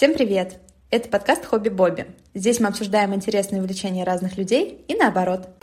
[0.00, 0.60] Всем привет!
[0.90, 2.06] Это подкаст «Хобби Бобби».
[2.32, 5.59] Здесь мы обсуждаем интересные увлечения разных людей и наоборот.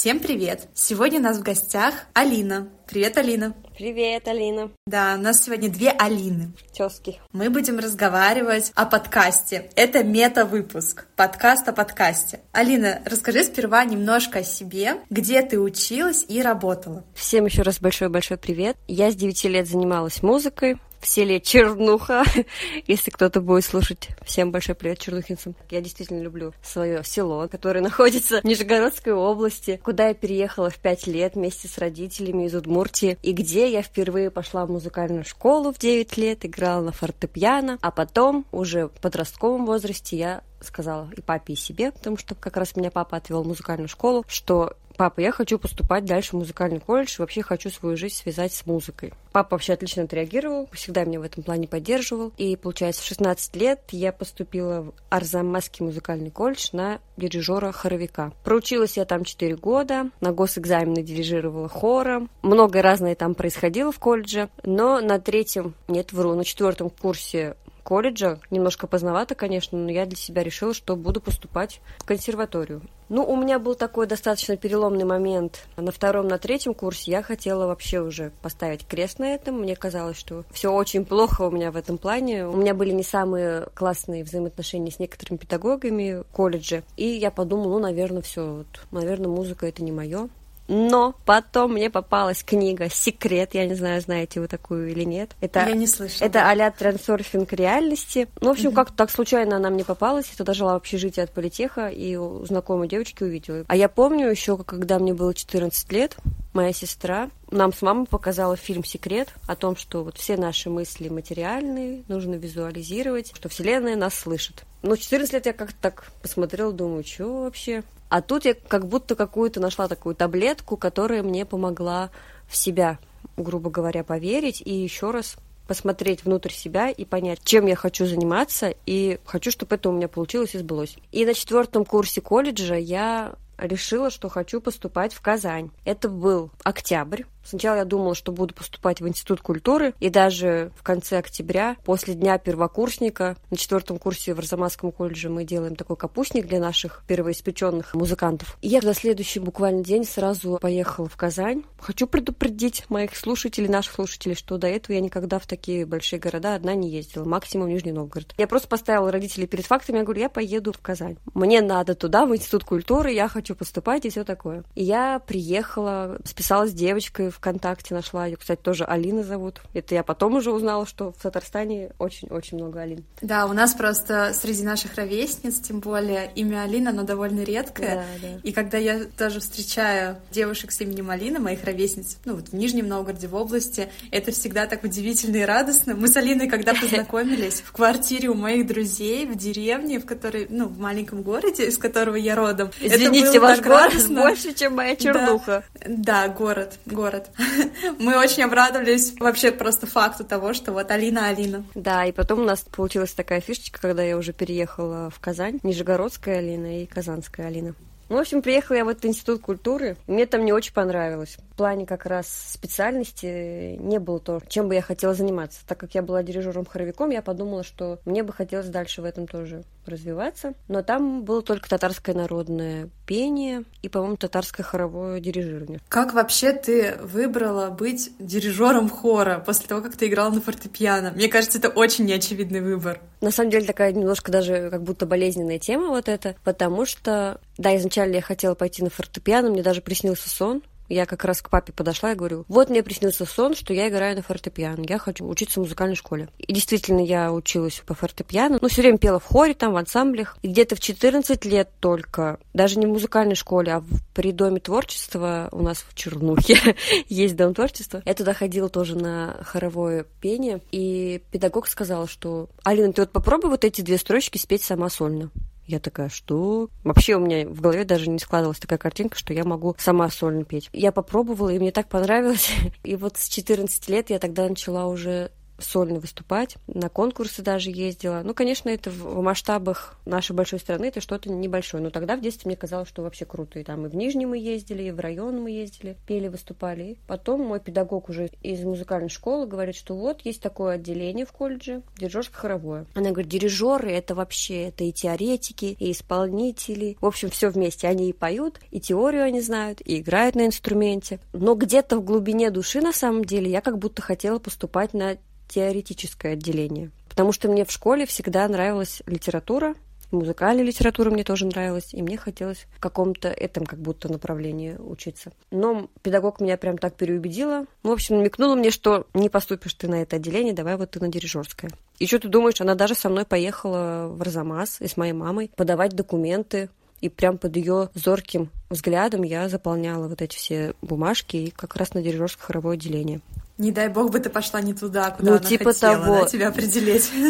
[0.00, 0.66] Всем привет!
[0.72, 2.70] Сегодня у нас в гостях Алина.
[2.88, 3.54] Привет, Алина!
[3.76, 4.70] Привет, Алина.
[4.86, 6.54] Да, у нас сегодня две Алины.
[6.72, 7.20] Тезки.
[7.32, 9.70] Мы будем разговаривать о подкасте.
[9.76, 11.06] Это мета-выпуск.
[11.16, 12.40] Подкаст о подкасте.
[12.52, 17.04] Алина, расскажи сперва немножко о себе, где ты училась и работала.
[17.14, 18.78] Всем еще раз большой-большой привет.
[18.88, 22.24] Я с 9 лет занималась музыкой, в селе Чернуха.
[22.86, 25.56] Если кто-то будет слушать, всем большой привет чернухинцам.
[25.70, 31.06] Я действительно люблю свое село, которое находится в Нижегородской области, куда я переехала в пять
[31.06, 35.78] лет вместе с родителями из Удмуртии, и где я впервые пошла в музыкальную школу в
[35.78, 41.54] 9 лет, играла на фортепиано, а потом уже в подростковом возрасте я сказала и папе,
[41.54, 45.32] и себе, потому что как раз меня папа отвел в музыкальную школу, что папа, я
[45.32, 49.14] хочу поступать дальше в музыкальный колледж, вообще хочу свою жизнь связать с музыкой.
[49.32, 52.34] Папа вообще отлично отреагировал, всегда меня в этом плане поддерживал.
[52.36, 58.34] И, получается, в 16 лет я поступила в Арзамасский музыкальный колледж на дирижера хоровика.
[58.44, 62.28] Проучилась я там 4 года, на госэкзамены дирижировала хором.
[62.42, 68.38] Многое разное там происходило в колледже, но на третьем, нет, вру, на четвертом курсе колледжа.
[68.50, 72.82] Немножко поздновато, конечно, но я для себя решила, что буду поступать в консерваторию.
[73.10, 75.66] Ну, у меня был такой достаточно переломный момент.
[75.76, 79.56] На втором, на третьем курсе я хотела вообще уже поставить крест на этом.
[79.58, 82.46] Мне казалось, что все очень плохо у меня в этом плане.
[82.46, 86.84] У меня были не самые классные взаимоотношения с некоторыми педагогами в колледже.
[86.96, 90.28] И я подумала, ну, наверное, все, вот, наверное, музыка это не мое.
[90.70, 93.54] Но потом мне попалась книга «Секрет».
[93.54, 95.32] Я не знаю, знаете вы такую или нет.
[95.40, 96.24] Это, Я не слышала.
[96.24, 98.28] Это а-ля трансерфинг реальности.
[98.40, 100.28] Ну, в общем, как-то так случайно она мне попалась.
[100.28, 103.64] Я тогда жила в общежитии от политеха и у знакомой девочки увидела.
[103.66, 106.16] А я помню еще, когда мне было 14 лет,
[106.52, 111.08] моя сестра нам с мамой показала фильм «Секрет» о том, что вот все наши мысли
[111.08, 114.62] материальные, нужно визуализировать, что Вселенная нас слышит.
[114.82, 117.82] Ну, 14 лет я как-то так посмотрела, думаю, что вообще?
[118.10, 122.10] А тут я как будто какую-то нашла такую таблетку, которая мне помогла
[122.48, 122.98] в себя,
[123.36, 125.36] грубо говоря, поверить и еще раз
[125.68, 130.08] посмотреть внутрь себя и понять, чем я хочу заниматься, и хочу, чтобы это у меня
[130.08, 130.96] получилось и сбылось.
[131.12, 135.70] И на четвертом курсе колледжа я решила, что хочу поступать в Казань.
[135.84, 137.22] Это был октябрь.
[137.44, 142.14] Сначала я думала, что буду поступать в Институт культуры, и даже в конце октября, после
[142.14, 147.94] дня первокурсника, на четвертом курсе в Арзамасском колледже мы делаем такой капустник для наших первоиспеченных
[147.94, 148.58] музыкантов.
[148.62, 151.64] И я за следующий буквально день сразу поехала в Казань.
[151.80, 156.54] Хочу предупредить моих слушателей, наших слушателей, что до этого я никогда в такие большие города
[156.54, 158.34] одна не ездила, максимум Нижний Новгород.
[158.36, 161.16] Я просто поставила родителей перед фактами, я говорю, я поеду в Казань.
[161.34, 164.64] Мне надо туда, в Институт культуры, я хочу поступать и все такое.
[164.74, 168.26] И я приехала, списалась с девочкой ВКонтакте нашла.
[168.26, 169.60] Ее, кстати, тоже Алина зовут.
[169.74, 173.04] Это я потом уже узнала, что в Татарстане очень-очень много Алин.
[173.20, 178.04] Да, у нас просто среди наших ровесниц, тем более, имя Алина, оно довольно редкое.
[178.22, 178.40] Да, да.
[178.42, 182.88] И когда я тоже встречаю девушек с именем Алина, моих ровесниц, ну вот в Нижнем
[182.88, 185.94] Новгороде, в области, это всегда так удивительно и радостно.
[185.94, 190.66] Мы с Алиной, когда познакомились в квартире у моих друзей в деревне, в которой, ну,
[190.66, 192.70] в маленьком городе, из которого я родом.
[192.80, 194.22] Извините, ваш город радостно.
[194.22, 195.64] больше, чем моя чернуха.
[195.86, 197.30] Да, да, город, город город.
[197.98, 201.64] Мы очень обрадовались вообще просто факту того, что вот Алина Алина.
[201.74, 205.60] Да, и потом у нас получилась такая фишечка, когда я уже переехала в Казань.
[205.62, 207.74] Нижегородская Алина и Казанская Алина.
[208.08, 209.96] Ну, в общем, приехала я в этот институт культуры.
[210.08, 211.36] Мне там не очень понравилось.
[211.52, 215.60] В плане как раз специальности не было то, чем бы я хотела заниматься.
[215.64, 219.62] Так как я была дирижером-хоровиком, я подумала, что мне бы хотелось дальше в этом тоже
[219.86, 220.54] развиваться.
[220.66, 225.80] Но там было только татарское народное пение и, по-моему, татарское хоровое дирижирование.
[225.88, 231.10] Как вообще ты выбрала быть дирижером хора после того, как ты играла на фортепиано?
[231.16, 233.00] Мне кажется, это очень неочевидный выбор.
[233.20, 237.76] На самом деле такая немножко даже как будто болезненная тема вот эта, потому что, да,
[237.76, 240.62] изначально я хотела пойти на фортепиано, мне даже приснился сон,
[240.94, 244.16] я как раз к папе подошла и говорю, вот мне приснился сон, что я играю
[244.16, 246.28] на фортепиано, я хочу учиться в музыкальной школе.
[246.38, 250.36] И действительно, я училась по фортепиано, но все время пела в хоре, там, в ансамблях.
[250.42, 254.60] И где-то в 14 лет только, даже не в музыкальной школе, а в, при Доме
[254.60, 256.76] творчества, у нас в Чернухе
[257.08, 262.92] есть Дом творчества, я туда ходила тоже на хоровое пение, и педагог сказал, что Алина,
[262.92, 265.30] ты вот попробуй вот эти две строчки спеть сама сольно.
[265.70, 266.68] Я такая, что?
[266.82, 270.42] Вообще у меня в голове даже не складывалась такая картинка, что я могу сама сольно
[270.42, 270.68] петь.
[270.72, 272.50] Я попробовала, и мне так понравилось.
[272.82, 275.30] И вот с 14 лет я тогда начала уже
[275.60, 278.22] сольно выступать, на конкурсы даже ездила.
[278.24, 282.48] Ну, конечно, это в масштабах нашей большой страны это что-то небольшое, но тогда в детстве
[282.48, 283.58] мне казалось, что вообще круто.
[283.58, 286.82] И там и в Нижнем мы ездили, и в район мы ездили, пели, выступали.
[286.82, 291.32] И потом мой педагог уже из музыкальной школы говорит, что вот есть такое отделение в
[291.32, 292.86] колледже, дирижерско-хоровое.
[292.94, 296.96] Она говорит, дирижеры это вообще, это и теоретики, и исполнители.
[297.00, 297.88] В общем, все вместе.
[297.88, 301.20] Они и поют, и теорию они знают, и играют на инструменте.
[301.32, 305.16] Но где-то в глубине души, на самом деле, я как будто хотела поступать на
[305.50, 306.90] теоретическое отделение.
[307.08, 309.74] Потому что мне в школе всегда нравилась литература,
[310.10, 315.32] музыкальная литература мне тоже нравилась, и мне хотелось в каком-то этом как будто направлении учиться.
[315.50, 317.66] Но педагог меня прям так переубедила.
[317.82, 321.08] В общем, намекнула мне, что не поступишь ты на это отделение, давай вот ты на
[321.08, 321.70] дирижерское.
[321.98, 325.50] И что ты думаешь, она даже со мной поехала в Арзамас и с моей мамой
[325.56, 326.70] подавать документы
[327.00, 331.94] и прям под ее зорким взглядом я заполняла вот эти все бумажки и как раз
[331.94, 333.20] на дирижерское хоровое отделение.
[333.60, 336.20] Не дай бог бы ты пошла не туда, куда ну, она типа хотела того.
[336.20, 337.10] Да, тебя определить.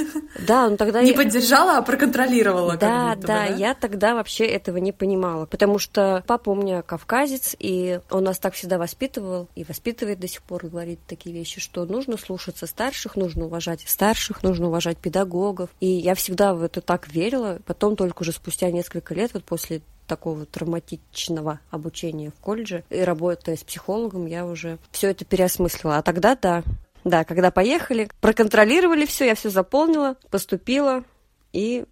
[0.46, 1.02] Да, ну тогда...
[1.02, 1.16] Не я...
[1.16, 2.76] поддержала, а проконтролировала.
[2.76, 6.54] Да, будто да, бы, да, я тогда вообще этого не понимала, потому что папа у
[6.54, 11.34] меня кавказец, и он нас так всегда воспитывал, и воспитывает до сих пор, говорит такие
[11.34, 15.68] вещи, что нужно слушаться старших, нужно уважать старших, нужно уважать педагогов.
[15.80, 19.82] И я всегда в это так верила, потом только уже спустя несколько лет, вот после
[20.10, 22.82] такого травматичного обучения в колледже.
[22.90, 25.98] И работая с психологом, я уже все это переосмыслила.
[25.98, 26.64] А тогда да,
[27.04, 31.04] да, когда поехали, проконтролировали все, я все заполнила, поступила.
[31.52, 31.84] И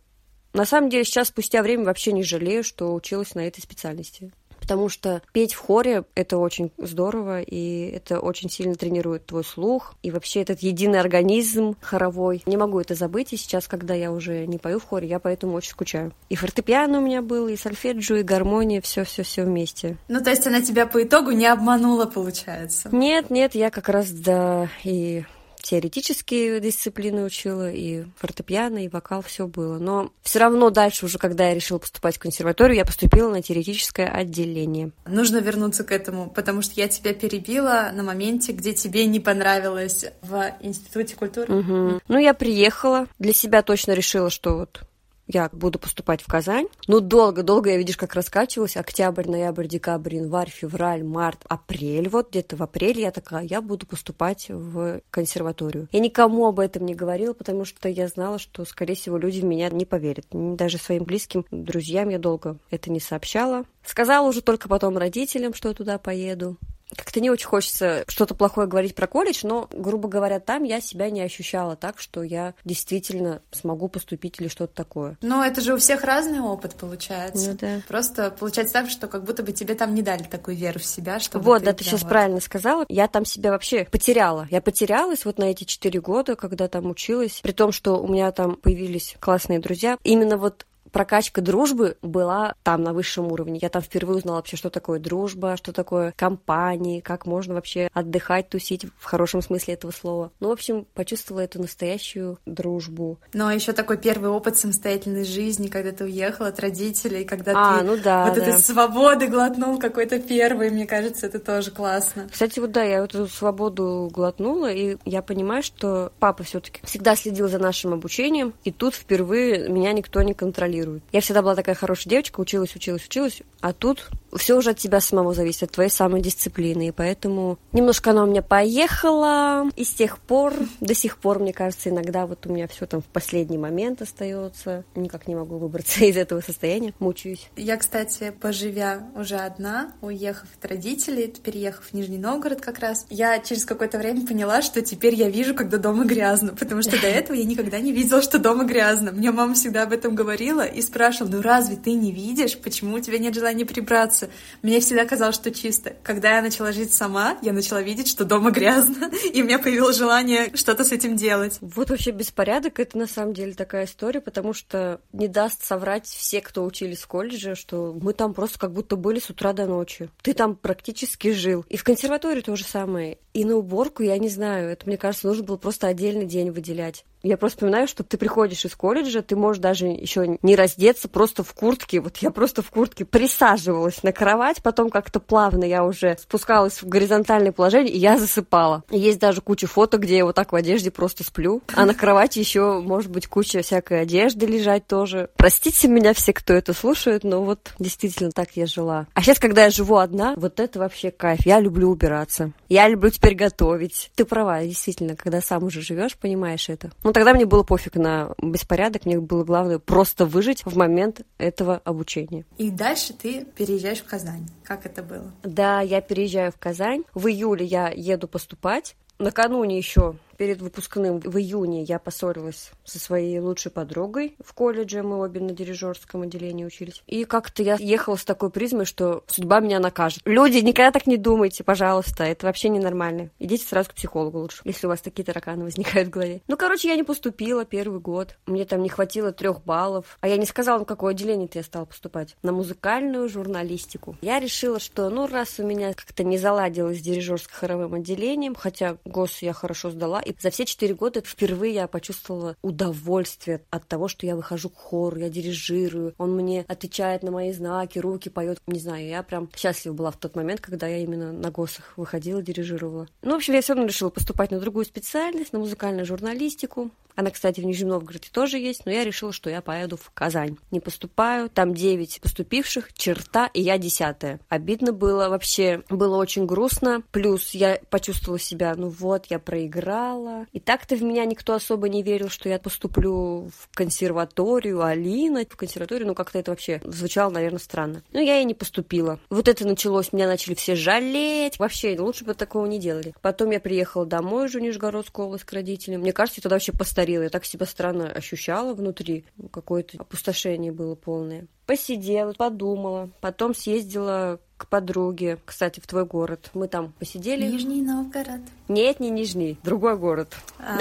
[0.53, 4.33] на самом деле сейчас спустя время вообще не жалею, что училась на этой специальности
[4.69, 9.95] потому что петь в хоре— это очень здорово, и это очень сильно тренирует твой слух,
[10.03, 12.43] и вообще этот единый организм хоровой.
[12.45, 15.55] Не могу это забыть, и сейчас, когда я уже не пою в хоре, я поэтому
[15.55, 16.13] очень скучаю.
[16.29, 19.97] И фортепиано у меня было, и сольфеджио, и гармония, все все все вместе.
[20.09, 22.91] Ну, то есть она тебя по итогу не обманула, получается?
[22.93, 25.25] Нет, нет, я как раз, да, и
[25.59, 29.79] теоретические дисциплины учила, и фортепиано, и вокал, все было.
[29.79, 34.07] Но все равно дальше уже, когда я решила поступать в консерваторию, я поступила на теоретическое
[34.07, 34.91] отделение.
[35.07, 40.07] Нужно вернуться к этому, потому что я тебя перебила на моменте, где тебе не понравилось
[40.23, 41.53] в Институте культуры.
[41.53, 42.01] Угу.
[42.09, 44.88] Ну, я приехала, для себя точно решила, что вот
[45.29, 46.67] я буду поступать в Казань.
[46.87, 48.77] Ну, долго-долго я, видишь, как раскачивалась.
[48.77, 52.09] Октябрь, ноябрь, декабрь, январь, февраль, март, апрель.
[52.09, 55.89] Вот где-то в апреле я такая, я буду поступать в консерваторию.
[55.93, 59.45] Я никому об этом не говорила, потому что я знала, что, скорее всего, люди в
[59.45, 60.27] меня не поверят.
[60.33, 63.65] Даже своим близким друзьям я долго это не сообщала.
[63.85, 66.57] Сказала уже только потом родителям, что я туда поеду
[66.97, 71.11] как-то не очень хочется что-то плохое говорить про колледж, но, грубо говоря, там я себя
[71.11, 75.17] не ощущала так, что я действительно смогу поступить или что-то такое.
[75.21, 77.51] Но это же у всех разный опыт получается.
[77.51, 77.83] Ну, да.
[77.87, 81.21] Просто получается так, что как будто бы тебе там не дали такую веру в себя,
[81.21, 82.09] что Вот, ты да, ты сейчас вот...
[82.09, 82.87] правильно сказала.
[82.89, 84.47] Я там себя вообще потеряла.
[84.51, 88.33] Я потерялась вот на эти четыре года, когда там училась, при том, что у меня
[88.33, 89.99] там появились классные друзья.
[90.05, 93.59] Именно вот прокачка дружбы была там на высшем уровне.
[93.61, 98.49] Я там впервые узнала вообще, что такое дружба, что такое компании, как можно вообще отдыхать,
[98.49, 100.33] тусить в хорошем смысле этого слова.
[100.41, 103.19] Ну, в общем, почувствовала эту настоящую дружбу.
[103.33, 107.79] Ну, а еще такой первый опыт самостоятельной жизни, когда ты уехала от родителей, когда а,
[107.79, 108.43] ты ну да, вот да.
[108.43, 112.29] этой свободы глотнул какой-то первый, мне кажется, это тоже классно.
[112.31, 117.49] Кстати, вот да, я эту свободу глотнула, и я понимаю, что папа все-таки всегда следил
[117.49, 121.03] за нашим обучением, и тут впервые меня никто не контролирует контролирует.
[121.13, 125.01] Я всегда была такая хорошая девочка, училась, училась, училась, а тут все уже от тебя
[125.01, 129.91] самого зависит, от твоей самой дисциплины, и поэтому немножко она у меня поехала, и с
[129.91, 133.59] тех пор, до сих пор, мне кажется, иногда вот у меня все там в последний
[133.59, 137.51] момент остается, никак не могу выбраться из этого состояния, мучаюсь.
[137.57, 143.39] Я, кстати, поживя уже одна, уехав от родителей, переехав в Нижний Новгород как раз, я
[143.39, 147.37] через какое-то время поняла, что теперь я вижу, когда дома грязно, потому что до этого
[147.37, 149.13] я никогда не видела, что дома грязно.
[149.13, 153.01] Мне мама всегда об этом говорила и спрашивала, ну разве ты не видишь, почему у
[153.01, 154.18] тебя нет желания прибраться?
[154.63, 155.95] Мне всегда казалось, что чисто.
[156.03, 159.97] Когда я начала жить сама, я начала видеть, что дома грязно, и у меня появилось
[159.97, 161.59] желание что-то с этим делать.
[161.61, 166.41] Вот вообще беспорядок— это на самом деле такая история, потому что не даст соврать все,
[166.41, 170.11] кто учились в колледже, что мы там просто как будто были с утра до ночи.
[170.23, 171.65] Ты там практически жил.
[171.69, 173.19] И в консерватории то же самое.
[173.35, 177.05] И на уборку, я не знаю, это, мне кажется, нужно было просто отдельный день выделять.
[177.23, 181.43] Я просто вспоминаю, что ты приходишь из колледжа, ты можешь даже еще не раздеться, просто
[181.43, 182.01] в куртке.
[182.01, 186.89] Вот я просто в куртке присаживалась на кровать, потом как-то плавно я уже спускалась в
[186.89, 188.85] горизонтальное положение, и я засыпала.
[188.91, 192.39] Есть даже куча фото, где я вот так в одежде просто сплю, а на кровати
[192.39, 195.31] еще может быть куча всякой одежды лежать тоже.
[195.37, 199.07] Простите меня все, кто это слушает, но вот действительно так я жила.
[199.15, 201.45] А сейчас, когда я живу одна, вот это вообще кайф.
[201.45, 202.53] Я люблю убираться.
[202.69, 204.11] Я люблю теперь готовить.
[204.15, 206.91] Ты права, действительно, когда сам уже живешь, понимаешь это.
[207.09, 211.81] Ну, тогда мне было пофиг на беспорядок, мне было главное просто выжить в момент этого
[211.83, 212.45] обучения.
[212.59, 214.47] И дальше ты переезжаешь в Казань.
[214.63, 215.33] Как это было?
[215.43, 217.05] Да, я переезжаю в Казань.
[217.15, 218.95] В июле я еду поступать.
[219.19, 225.19] Накануне еще перед выпускным в июне я поссорилась со своей лучшей подругой в колледже, мы
[225.19, 227.03] обе на дирижерском отделении учились.
[227.07, 230.23] И как-то я ехала с такой призмой, что судьба меня накажет.
[230.25, 233.31] Люди, никогда так не думайте, пожалуйста, это вообще ненормально.
[233.39, 236.41] Идите сразу к психологу лучше, если у вас такие тараканы возникают в голове.
[236.47, 238.37] Ну, короче, я не поступила первый год.
[238.47, 240.17] Мне там не хватило трех баллов.
[240.21, 242.37] А я не сказала, на какое отделение-то я стала поступать.
[242.43, 244.17] На музыкальную журналистику.
[244.23, 249.43] Я решила, что, ну, раз у меня как-то не заладилось с дирижерско-хоровым отделением, хотя ГОС
[249.43, 254.27] я хорошо сдала, и за все четыре года впервые я почувствовала удовольствие от того, что
[254.27, 258.61] я выхожу к хору, я дирижирую, он мне отвечает на мои знаки, руки поет.
[258.67, 262.43] Не знаю, я прям счастлива была в тот момент, когда я именно на ГОСах выходила,
[262.43, 263.09] дирижировала.
[263.23, 266.91] Ну, в общем, я все равно решила поступать на другую специальность, на музыкальную журналистику.
[267.19, 270.57] Она, кстати, в Нижнем Новгороде тоже есть, но я решила, что я поеду в Казань.
[270.71, 274.39] Не поступаю, там 9 поступивших, черта, и я десятая.
[274.49, 277.03] Обидно было вообще, было очень грустно.
[277.11, 280.18] Плюс я почувствовала себя, ну вот, я проиграла.
[280.53, 285.57] И так-то в меня никто особо не верил, что я поступлю в консерваторию, Алина в
[285.57, 288.03] консерваторию, ну как-то это вообще звучало, наверное, странно.
[288.13, 289.19] Но я и не поступила.
[289.31, 291.59] Вот это началось, меня начали все жалеть.
[291.59, 293.15] Вообще, лучше бы такого не делали.
[293.23, 296.01] Потом я приехала домой уже в Нижегородскую область к родителям.
[296.01, 300.95] Мне кажется, я тогда вообще постарела я так себя странно ощущала внутри, какое-то опустошение было
[300.95, 301.47] полное.
[301.67, 306.51] Посидела, подумала, потом съездила к подруге, кстати, в твой город.
[306.53, 307.47] Мы там посидели.
[307.47, 308.41] Нижний Новгород.
[308.69, 310.35] Нет, не Нижний, другой город.
[310.59, 310.79] А.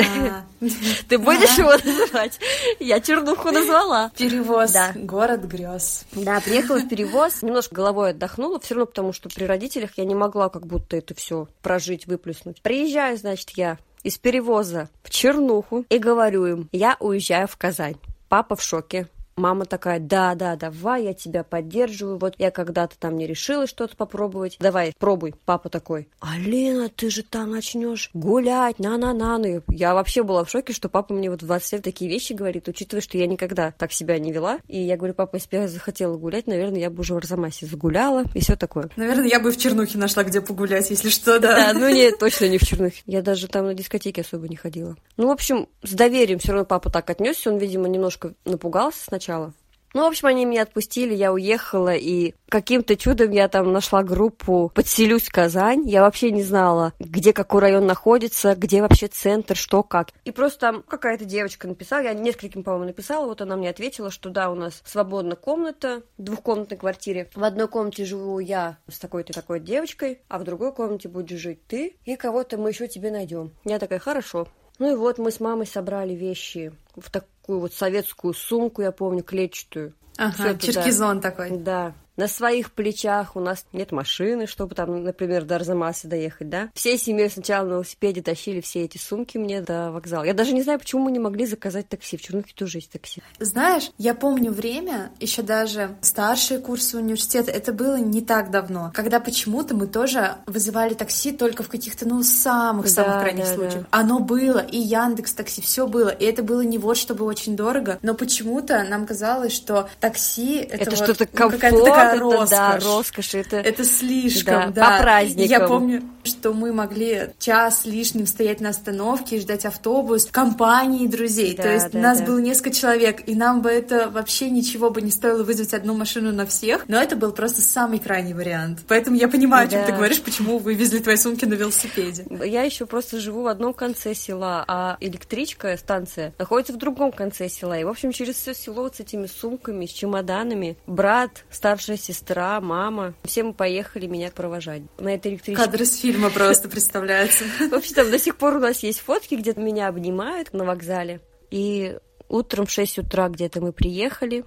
[1.07, 2.39] Ты будешь его называть?
[2.79, 4.11] Я Чернуху назвала.
[4.17, 4.71] Перевоз.
[4.71, 4.91] Да.
[4.95, 6.05] Город грез.
[6.11, 10.15] Да, приехала в перевоз, немножко головой отдохнула, все равно потому, что при родителях я не
[10.15, 12.61] могла как будто это все прожить, выплеснуть.
[12.61, 17.97] Приезжаю, значит, я из перевоза в Чернуху и говорю им, я уезжаю в Казань.
[18.27, 19.07] Папа в шоке.
[19.37, 22.17] Мама такая, да, да, давай, я тебя поддерживаю.
[22.17, 24.57] Вот я когда-то там не решила что-то попробовать.
[24.59, 25.35] Давай, пробуй.
[25.45, 29.37] Папа такой, Алина, ты же там начнешь гулять, на-на-на.
[29.37, 32.33] Ну, я вообще была в шоке, что папа мне вот в 20 лет такие вещи
[32.33, 34.57] говорит, учитывая, что я никогда так себя не вела.
[34.67, 37.67] И я говорю, папа, если бы я захотела гулять, наверное, я бы уже в Арзамасе
[37.67, 38.89] загуляла и все такое.
[38.95, 41.73] Наверное, я бы в Чернухе нашла, где погулять, если что, да.
[41.73, 43.03] Да, ну нет, точно не в Чернухе.
[43.05, 44.95] Я даже там на дискотеке особо не ходила.
[45.15, 47.51] Ну, в общем, с доверием все равно папа так отнесся.
[47.51, 49.53] Он, видимо, немножко напугался сначала сначала.
[49.93, 54.69] Ну, в общем, они меня отпустили, я уехала, и каким-то чудом я там нашла группу
[54.75, 55.89] «Подселюсь в Казань».
[55.89, 60.09] Я вообще не знала, где какой район находится, где вообще центр, что, как.
[60.25, 64.29] И просто там какая-то девочка написала, я нескольким, по-моему, написала, вот она мне ответила, что
[64.29, 67.29] да, у нас свободна комната в двухкомнатной квартире.
[67.33, 71.65] В одной комнате живу я с такой-то такой девочкой, а в другой комнате будешь жить
[71.65, 73.51] ты, и кого-то мы еще тебе найдем.
[73.63, 74.47] Я такая, хорошо.
[74.79, 79.23] Ну и вот мы с мамой собрали вещи в такую вот советскую сумку, я помню,
[79.23, 79.93] клетчатую.
[80.17, 81.51] Ага, черкизон такой.
[81.57, 86.69] Да, на своих плечах, у нас нет машины, чтобы там, например, до Арзамаса доехать, да.
[86.73, 90.23] Всей семьей сначала на велосипеде тащили все эти сумки мне до вокзала.
[90.23, 92.17] Я даже не знаю, почему мы не могли заказать такси.
[92.17, 93.21] В Чернухе тоже есть такси.
[93.39, 99.19] Знаешь, я помню время, еще даже старшие курсы университета, это было не так давно, когда
[99.19, 103.81] почему-то мы тоже вызывали такси только в каких-то, ну, самых-самых да, крайних да, случаях.
[103.83, 103.87] Да.
[103.91, 107.99] Оно было, и Яндекс Такси, все было, и это было не вот чтобы очень дорого,
[108.01, 112.49] но почему-то нам казалось, что такси это, это вот, что-то ну, комфорт, это, роскошь.
[112.49, 113.35] Да, роскошь.
[113.35, 114.97] Это, это слишком, да, да.
[114.97, 115.49] По праздникам.
[115.49, 121.55] Я помню, что мы могли час лишним стоять на остановке и ждать автобус компании друзей.
[121.55, 122.25] Да, То есть да, нас да.
[122.25, 126.31] было несколько человек, и нам бы это вообще ничего бы не стоило вызвать одну машину
[126.31, 128.79] на всех, но это был просто самый крайний вариант.
[128.87, 129.77] Поэтому я понимаю, да.
[129.77, 132.25] о чем ты говоришь, почему вы везли твои сумки на велосипеде.
[132.45, 137.49] Я еще просто живу в одном конце села, а электричка, станция, находится в другом конце
[137.49, 137.79] села.
[137.79, 140.77] И, в общем, через все село вот с этими сумками, с чемоданами.
[140.87, 143.13] Брат, старшая сестра, мама.
[143.23, 145.61] Все мы поехали меня провожать на этой электричке.
[145.61, 147.43] Кадры с фильма просто представляются.
[147.69, 151.21] В общем, там до сих пор у нас есть фотки, где меня обнимают на вокзале.
[151.51, 151.97] И
[152.29, 154.45] утром в 6 утра где-то мы приехали,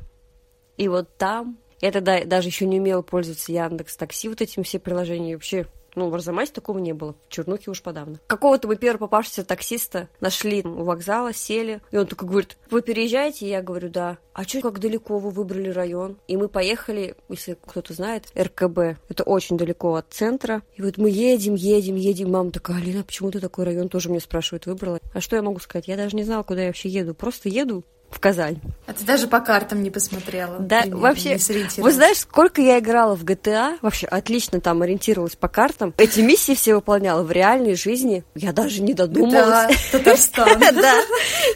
[0.77, 1.59] и вот там...
[1.83, 5.35] Я тогда даже еще не умела пользоваться Яндекс Такси, вот этим все приложения.
[5.35, 8.19] Вообще Ну, в Арзамасе такого не было, в Чернухе уж подавно.
[8.27, 13.49] Какого-то мы первого попавшегося таксиста нашли у вокзала, сели, и он такой говорит, вы переезжаете?
[13.49, 14.19] Я говорю, да.
[14.33, 16.17] А что, как далеко вы выбрали район?
[16.29, 18.99] И мы поехали, если кто-то знает, РКБ.
[19.09, 20.63] Это очень далеко от центра.
[20.77, 22.31] И вот мы едем, едем, едем.
[22.31, 25.01] Мама такая, Алина, почему ты такой район тоже мне спрашивает, выбрала?
[25.13, 25.89] А что я могу сказать?
[25.89, 27.15] Я даже не знала, куда я вообще еду.
[27.15, 28.61] Просто еду, в Казань.
[28.87, 30.59] А ты даже по картам не посмотрела?
[30.59, 31.39] Да, примерно, вообще,
[31.79, 35.95] вы знаешь, сколько я играла в GTA, вообще отлично там ориентировалась по картам.
[35.97, 38.25] Эти миссии все выполняла в реальной жизни.
[38.35, 39.37] Я даже не додумалась.
[39.37, 40.61] Да, Татарстан.
[40.81, 40.95] Да,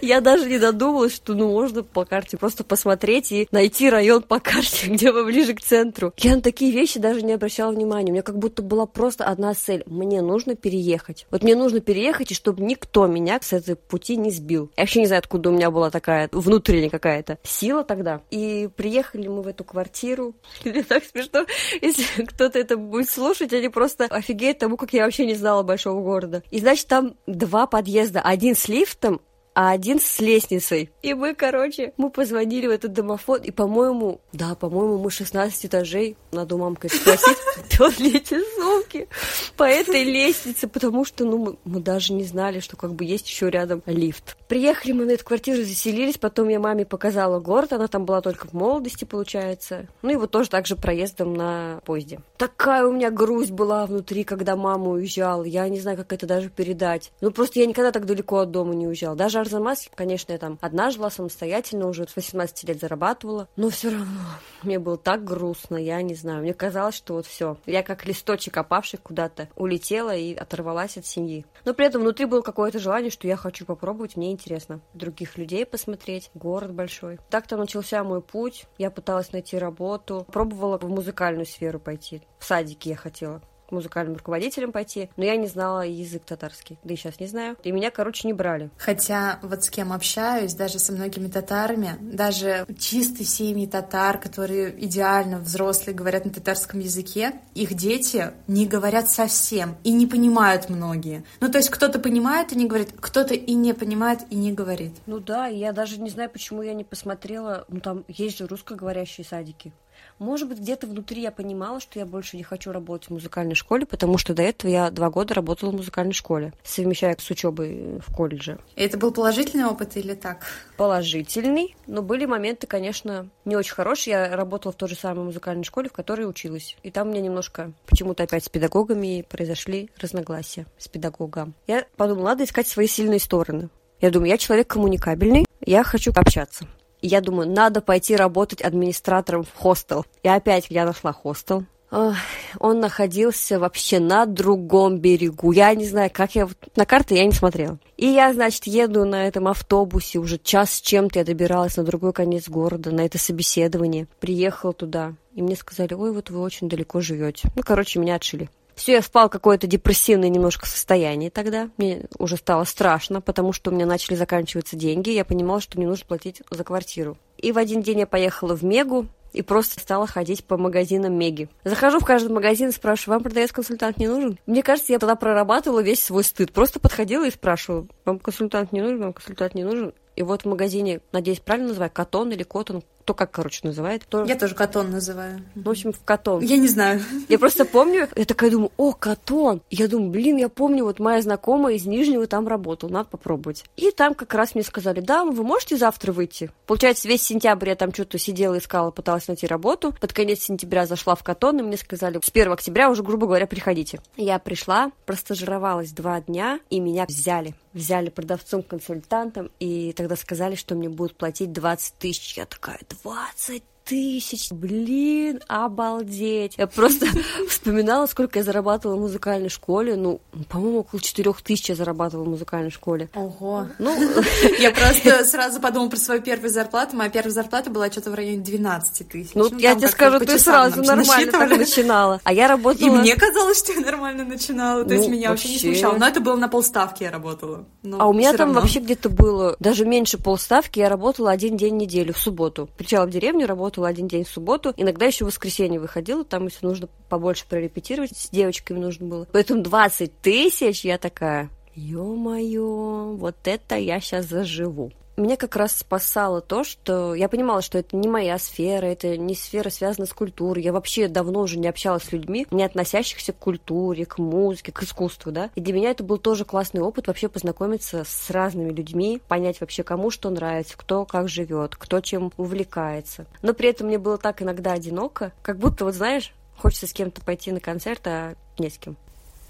[0.02, 4.38] я даже не додумалась, что ну можно по карте просто посмотреть и найти район по
[4.38, 6.12] карте, где вы ближе к центру.
[6.18, 8.10] Я на такие вещи даже не обращала внимания.
[8.10, 9.82] У меня как будто была просто одна цель.
[9.86, 11.26] Мне нужно переехать.
[11.30, 14.70] Вот мне нужно переехать, и чтобы никто меня с этой пути не сбил.
[14.76, 18.20] Я вообще не знаю, откуда у меня была такая внутренняя какая-то сила тогда.
[18.30, 20.34] И приехали мы в эту квартиру.
[20.64, 21.46] Мне так смешно,
[21.80, 26.02] если кто-то это будет слушать, они просто офигеют тому, как я вообще не знала большого
[26.02, 26.42] города.
[26.50, 28.20] И значит, там два подъезда.
[28.20, 29.20] Один с лифтом,
[29.54, 30.90] а один с лестницей.
[31.02, 36.16] И мы, короче, мы позвонили в этот домофон, и, по-моему, да, по-моему, мы 16 этажей,
[36.34, 37.38] надо у мамки спросить,
[37.78, 39.08] вот эти сумки
[39.56, 43.28] по этой лестнице, потому что, ну, мы, мы даже не знали, что как бы есть
[43.28, 44.36] еще рядом лифт.
[44.48, 48.48] Приехали мы на эту квартиру, заселились, потом я маме показала город, она там была только
[48.48, 49.86] в молодости, получается.
[50.02, 52.20] Ну и вот тоже так же проездом на поезде.
[52.36, 56.50] Такая у меня грусть была внутри, когда мама уезжала, я не знаю, как это даже
[56.50, 57.12] передать.
[57.20, 59.16] Ну, просто я никогда так далеко от дома не уезжала.
[59.16, 63.90] Даже Арзамас, конечно, я там одна жила самостоятельно, уже с 18 лет зарабатывала, но все
[63.90, 64.20] равно
[64.62, 66.23] мне было так грустно, я не знаю.
[66.32, 71.44] Мне казалось, что вот все, я как листочек опавший куда-то улетела и оторвалась от семьи.
[71.64, 75.66] Но при этом внутри было какое-то желание, что я хочу попробовать, мне интересно других людей
[75.66, 77.18] посмотреть, город большой.
[77.30, 82.22] Так-то начался мой путь, я пыталась найти работу, пробовала в музыкальную сферу пойти.
[82.38, 86.96] В садике я хотела музыкальным руководителем пойти, но я не знала язык татарский, да и
[86.96, 87.56] сейчас не знаю.
[87.64, 88.70] И меня, короче, не брали.
[88.78, 95.38] Хотя вот с кем общаюсь, даже со многими татарами, даже чистые семьи татар, которые идеально
[95.38, 101.24] взрослые говорят на татарском языке, их дети не говорят совсем и не понимают многие.
[101.40, 104.92] Ну, то есть кто-то понимает и не говорит, кто-то и не понимает и не говорит.
[105.06, 109.24] Ну да, я даже не знаю, почему я не посмотрела, ну там есть же русскоговорящие
[109.24, 109.72] садики.
[110.18, 113.86] Может быть, где-то внутри я понимала, что я больше не хочу работать в музыкальной школе,
[113.86, 118.14] потому что до этого я два года работала в музыкальной школе, совмещая с учебой в
[118.14, 118.58] колледже.
[118.76, 120.46] И это был положительный опыт или так?
[120.76, 124.12] Положительный, но были моменты, конечно, не очень хорошие.
[124.12, 126.76] Я работала в той же самой музыкальной школе, в которой училась.
[126.82, 131.54] И там у меня немножко почему-то опять с педагогами произошли разногласия с педагогом.
[131.66, 133.68] Я подумала, надо искать свои сильные стороны.
[134.00, 136.66] Я думаю, я человек коммуникабельный, я хочу общаться.
[137.06, 140.06] Я думаю, надо пойти работать администратором в хостел.
[140.22, 141.64] И опять я нашла хостел.
[141.90, 145.52] Он находился вообще на другом берегу.
[145.52, 146.48] Я не знаю, как я...
[146.76, 147.78] На карты я не смотрела.
[147.98, 150.18] И я, значит, еду на этом автобусе.
[150.18, 154.08] Уже час с чем-то я добиралась на другой конец города, на это собеседование.
[154.18, 155.12] Приехала туда.
[155.34, 157.48] И мне сказали, ой, вот вы очень далеко живете.
[157.54, 158.48] Ну, короче, меня отшили.
[158.74, 161.70] Все, я впал в какое-то депрессивное немножко состояние тогда.
[161.76, 165.10] Мне уже стало страшно, потому что у меня начали заканчиваться деньги.
[165.10, 167.16] Я понимала, что мне нужно платить за квартиру.
[167.38, 171.48] И в один день я поехала в Мегу, и просто стала ходить по магазинам Меги.
[171.64, 174.38] Захожу в каждый магазин и спрашиваю, вам продавец-консультант не нужен?
[174.46, 176.52] Мне кажется, я тогда прорабатывала весь свой стыд.
[176.52, 179.92] Просто подходила и спрашивала, вам консультант не нужен, вам консультант не нужен?
[180.14, 184.04] И вот в магазине, надеюсь, правильно называю, Катон или Котон, кто как, короче, называет.
[184.04, 184.24] Кто...
[184.24, 185.42] Я тоже катон называю.
[185.54, 186.40] В общем, в катон.
[186.42, 187.02] Я не знаю.
[187.28, 189.60] Я просто помню, я такая думаю, о, катон.
[189.68, 193.64] Я думаю, блин, я помню, вот моя знакомая из Нижнего там работала, надо попробовать.
[193.76, 196.50] И там как раз мне сказали, да, вы можете завтра выйти?
[196.66, 199.94] Получается, весь сентябрь я там что-то сидела, искала, пыталась найти работу.
[200.00, 203.46] Под конец сентября зашла в катон, и мне сказали, с 1 октября уже, грубо говоря,
[203.46, 204.00] приходите.
[204.16, 207.54] Я пришла, простажировалась два дня, и меня взяли.
[207.74, 212.38] Взяли продавцом-консультантом, и тогда сказали, что мне будут платить 20 тысяч.
[212.38, 216.54] Я такая, 20 тысяч, блин, обалдеть.
[216.56, 217.06] Я просто
[217.48, 219.96] вспоминала, сколько я зарабатывала в музыкальной школе.
[219.96, 223.08] Ну, по-моему, около четырех тысяч я зарабатывала в музыкальной школе.
[223.14, 223.68] Ого.
[223.78, 223.96] Ну,
[224.58, 226.96] я просто сразу подумала про свою первую зарплату.
[226.96, 229.34] Моя первая зарплата была что-то в районе 12 тысяч.
[229.34, 232.20] Ну, ну я тебе скажу, ты сразу нормально так начинала.
[232.24, 232.88] А я работала...
[232.88, 234.84] И мне казалось, что я нормально начинала.
[234.84, 235.96] То есть ну, меня вообще не смущало.
[235.96, 237.66] Но это было на полставки я работала.
[237.92, 240.78] А у меня там вообще где-то было даже меньше полставки.
[240.78, 242.68] Я работала один день в неделю, в субботу.
[242.76, 246.44] Приезжала в деревню, работала работала один день в субботу, иногда еще в воскресенье выходила, там,
[246.44, 249.28] если нужно побольше прорепетировать, с девочками нужно было.
[249.32, 254.92] Поэтому 20 тысяч, я такая, ё-моё, вот это я сейчас заживу.
[255.20, 259.34] Меня как раз спасало то, что я понимала, что это не моя сфера, это не
[259.34, 260.62] сфера, связана с культурой.
[260.62, 264.82] Я вообще давно уже не общалась с людьми, не относящихся к культуре, к музыке, к
[264.82, 265.50] искусству, да.
[265.54, 269.82] И для меня это был тоже классный опыт вообще познакомиться с разными людьми, понять вообще,
[269.82, 273.26] кому что нравится, кто как живет, кто чем увлекается.
[273.42, 277.20] Но при этом мне было так иногда одиноко, как будто, вот знаешь, хочется с кем-то
[277.22, 278.96] пойти на концерт, а не с кем.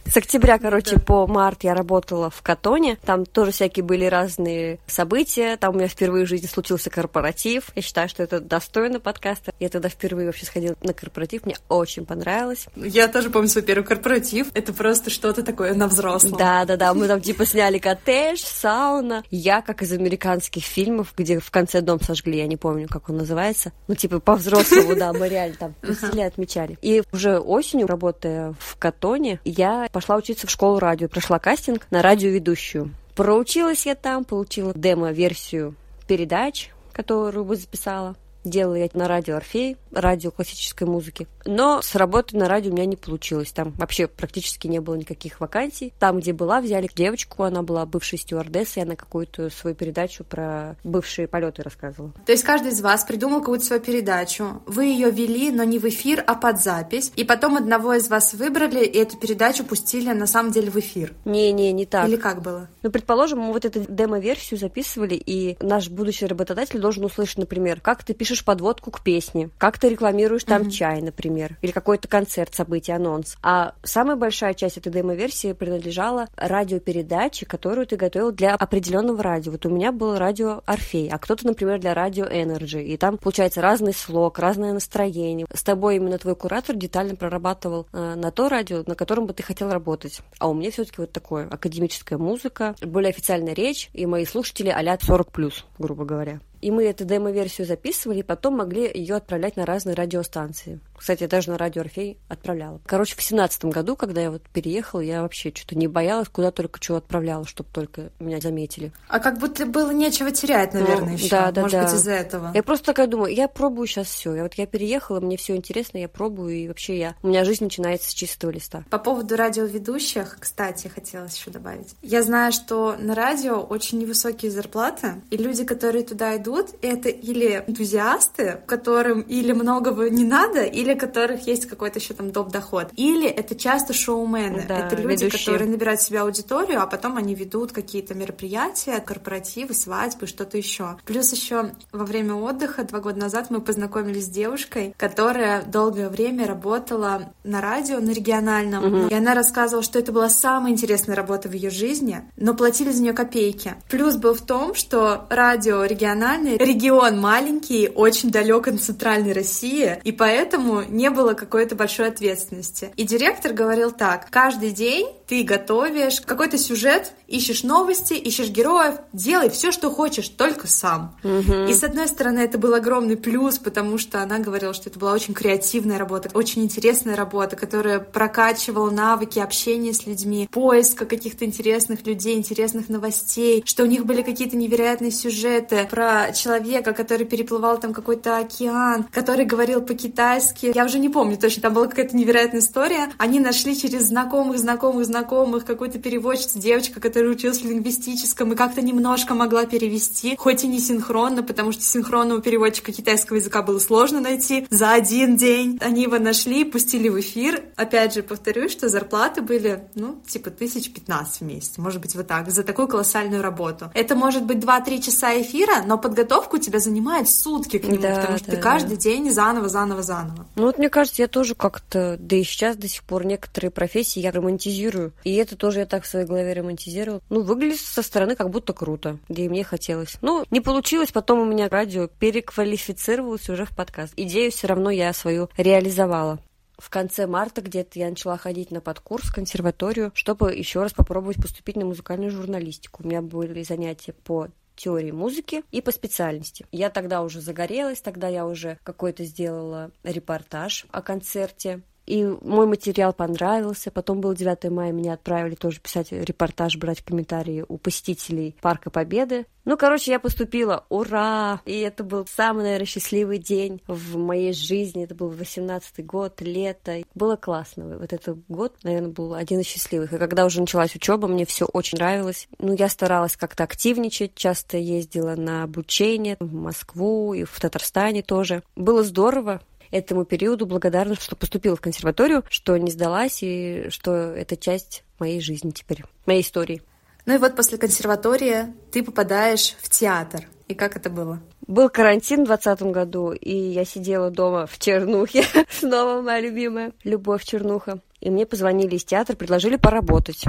[0.07, 1.03] С октября, короче, да.
[1.03, 2.99] по март я работала в Катоне.
[3.05, 5.57] Там тоже всякие были разные события.
[5.57, 7.71] Там у меня впервые в жизни случился корпоратив.
[7.75, 9.53] Я считаю, что это достойно подкаста.
[9.59, 11.47] Я тогда впервые вообще сходила на корпоратив.
[11.47, 12.67] Мне очень понравилось.
[12.77, 14.49] Я тоже помню свой первый корпоратив.
[14.55, 16.39] Это просто что-то такое на взрослом.
[16.39, 16.95] Да, да, да.
[16.95, 19.25] Мы там типа сняли коттедж, сауна.
[19.31, 23.17] Я, как из американских фильмов, где в конце дом сожгли, я не помню, как он
[23.17, 23.73] называется.
[23.89, 26.79] Ну, типа по-взрослому, да, мы реально там посидели, отмечали.
[26.83, 32.03] И уже осенью, работая в Катоне, я пошла учиться в школу радио, прошла кастинг на
[32.03, 32.91] радиоведущую.
[33.15, 35.77] Проучилась я там, получила демо-версию
[36.09, 38.17] передач, которую бы записала.
[38.43, 41.27] Делала я на радио Орфей, радио классической музыки.
[41.45, 43.53] Но с работы на радио у меня не получилось.
[43.53, 45.93] Там вообще практически не было никаких вакансий.
[45.99, 51.29] Там, где была, взяли девочку, она была бывшей стюардессой, она какую-то свою передачу про бывшие
[51.29, 52.13] полеты рассказывала.
[52.27, 54.63] То есть каждый из вас придумал какую-то свою передачу.
[54.67, 57.13] Вы ее вели, но не в эфир, а под запись.
[57.17, 61.13] И потом одного из вас выбрали, и эту передачу пустили на самом деле в эфир.
[61.25, 62.09] Не-не, не так.
[62.09, 62.69] Или как было?
[62.83, 68.05] Ну, предположим, мы вот эту демо-версию записывали, и наш будущий работодатель должен услышать, например, как
[68.05, 70.71] ты пишешь подводку к песне, как ты рекламируешь там mm-hmm.
[70.71, 73.37] чай, например, или какой-то концерт, событие, анонс.
[73.43, 79.53] А самая большая часть этой демо-версии принадлежала радиопередаче, которую ты готовил для определенного радио.
[79.53, 82.83] Вот у меня был радио Орфей, а кто-то, например, для радио Energy.
[82.83, 85.47] И там, получается, разный слог, разное настроение.
[85.53, 89.43] С тобой именно твой куратор детально прорабатывал э, на то радио, на котором бы ты
[89.43, 90.21] хотел работать.
[90.39, 94.97] А у меня все-таки вот такое академическая музыка, более официальная речь, и мои слушатели а-ля
[94.97, 96.41] 40+, грубо говоря.
[96.65, 100.81] И мы эту демо-версию записывали, и потом могли ее отправлять на разные радиостанции.
[100.97, 102.81] Кстати, я даже на радио Орфей отправляла.
[102.87, 106.83] Короче, в семнадцатом году, когда я вот переехала, я вообще что-то не боялась, куда только
[106.83, 108.93] что отправляла, чтобы только меня заметили.
[109.09, 111.29] А как будто было нечего терять, наверное, ну, еще.
[111.31, 111.85] Да, да, Может да.
[111.87, 112.51] быть, из-за этого.
[112.55, 114.35] Я просто такая думаю, я пробую сейчас все.
[114.35, 117.65] Я вот я переехала, мне все интересно, я пробую, и вообще я у меня жизнь
[117.65, 118.85] начинается с чистого листа.
[118.91, 121.95] По поводу радиоведущих, кстати, хотелось еще добавить.
[122.03, 127.65] Я знаю, что на радио очень невысокие зарплаты, и люди, которые туда идут, это или
[127.67, 132.51] энтузиасты, которым или многого не надо, или которых есть какой-то еще там доп.
[132.51, 132.89] доход.
[132.97, 134.65] Или это часто шоумены.
[134.69, 135.45] Да, это люди, ведущие.
[135.47, 140.97] которые набирают себе аудиторию, а потом они ведут какие-то мероприятия, корпоративы, свадьбы, что-то еще.
[141.07, 146.47] Плюс еще во время отдыха два года назад мы познакомились с девушкой, которая долгое время
[146.47, 148.85] работала на радио, на региональном.
[148.85, 149.09] Угу.
[149.09, 153.03] И она рассказывала, что это была самая интересная работа в ее жизни, но платили за
[153.03, 153.75] нее копейки.
[153.89, 160.13] Плюс был в том, что радио региональное, регион маленький, очень далек от центральной России, и
[160.13, 162.93] поэтому не было какой-то большой ответственности.
[162.97, 169.49] И директор говорил так, каждый день ты готовишь какой-то сюжет, ищешь новости, ищешь героев, делай
[169.51, 171.17] все, что хочешь, только сам.
[171.25, 171.69] Угу.
[171.69, 175.13] И с одной стороны, это был огромный плюс, потому что она говорила, что это была
[175.13, 182.07] очень креативная работа, очень интересная работа, которая прокачивала навыки общения с людьми, поиска каких-то интересных
[182.07, 187.93] людей, интересных новостей, что у них были какие-то невероятные сюжеты про человека, который переплывал там
[187.93, 190.64] какой-то океан, который говорил по-китайски.
[190.73, 193.11] Я уже не помню точно, там была какая-то невероятная история.
[193.19, 198.83] Они нашли через знакомых, знакомых, знакомых какую-то переводчицу, девочка, которая училась в лингвистическом и как-то
[198.83, 204.21] немножко могла перевести, хоть и не синхронно, потому что синхронного переводчика китайского языка было сложно
[204.21, 205.79] найти за один день.
[205.81, 207.65] Они его нашли, пустили в эфир.
[207.77, 212.27] Опять же, повторюсь, что зарплаты были, ну, типа тысяч пятнадцать в месяц, может быть, вот
[212.27, 213.91] так, за такую колоссальную работу.
[213.95, 218.17] Это может быть 2-3 часа эфира, но подготовка у тебя занимает сутки к нему, да,
[218.17, 219.03] потому что да, ты каждый да.
[219.03, 220.47] день заново, заново, заново.
[220.57, 224.21] Ну вот мне кажется, я тоже как-то, да и сейчас до сих пор некоторые профессии
[224.21, 225.13] я романтизирую.
[225.25, 227.23] И это тоже я так в своей голове романтизировала.
[227.31, 230.17] Ну, выглядит со стороны как будто круто, где и мне хотелось.
[230.23, 234.13] Ну, не получилось, потом у меня радио переквалифицировалось уже в подкаст.
[234.17, 236.39] Идею все равно я свою реализовала.
[236.79, 241.77] В конце марта где-то я начала ходить на подкурс консерваторию, чтобы еще раз попробовать поступить
[241.77, 243.03] на музыкальную журналистику.
[243.03, 246.67] У меня были занятия по теории музыки и по специальности.
[246.73, 253.13] Я тогда уже загорелась, тогда я уже какой-то сделала репортаж о концерте И мой материал
[253.13, 253.91] понравился.
[253.91, 259.47] Потом был 9 мая, меня отправили тоже писать репортаж, брать комментарии у посетителей Парка Победы.
[259.65, 260.85] Ну, короче, я поступила.
[260.91, 261.63] Ура!
[261.65, 265.05] И это был самый, наверное, счастливый день в моей жизни.
[265.05, 267.03] Это был 18-й год, лето.
[267.15, 267.99] Было классно.
[267.99, 270.13] Вот этот год, наверное, был один из счастливых.
[270.13, 272.47] И когда уже началась учеба, мне все очень нравилось.
[272.59, 278.63] Ну, я старалась как-то активничать, часто ездила на обучение в Москву и в Татарстане тоже.
[278.77, 279.63] Было здорово
[279.95, 285.41] этому периоду благодарна, что поступила в консерваторию, что не сдалась и что это часть моей
[285.41, 286.83] жизни теперь, моей истории.
[287.27, 290.49] Ну и вот после консерватории ты попадаешь в театр.
[290.67, 291.41] И как это было?
[291.67, 295.45] Был карантин в двадцатом году, и я сидела дома в Чернухе.
[295.71, 298.01] Снова моя любимая любовь Чернуха.
[298.21, 300.45] И мне позвонили из театра, предложили поработать.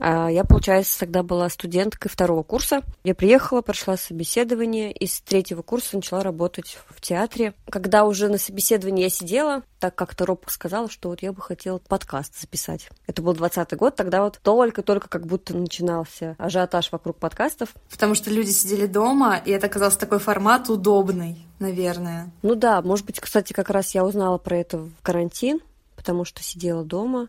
[0.00, 2.80] А я, получается, тогда была студенткой второго курса.
[3.04, 7.52] Я приехала, прошла собеседование, и с третьего курса начала работать в театре.
[7.68, 11.78] Когда уже на собеседовании я сидела, так как-то робко сказала, что вот я бы хотела
[11.78, 12.88] подкаст записать.
[13.06, 17.74] Это был двадцатый год, тогда вот только-только как будто начинался ажиотаж вокруг подкастов.
[17.90, 22.30] Потому что люди сидели дома, и это оказался такой формат удобный, наверное.
[22.40, 25.60] Ну да, может быть, кстати, как раз я узнала про это в карантин,
[25.94, 27.28] потому что сидела дома.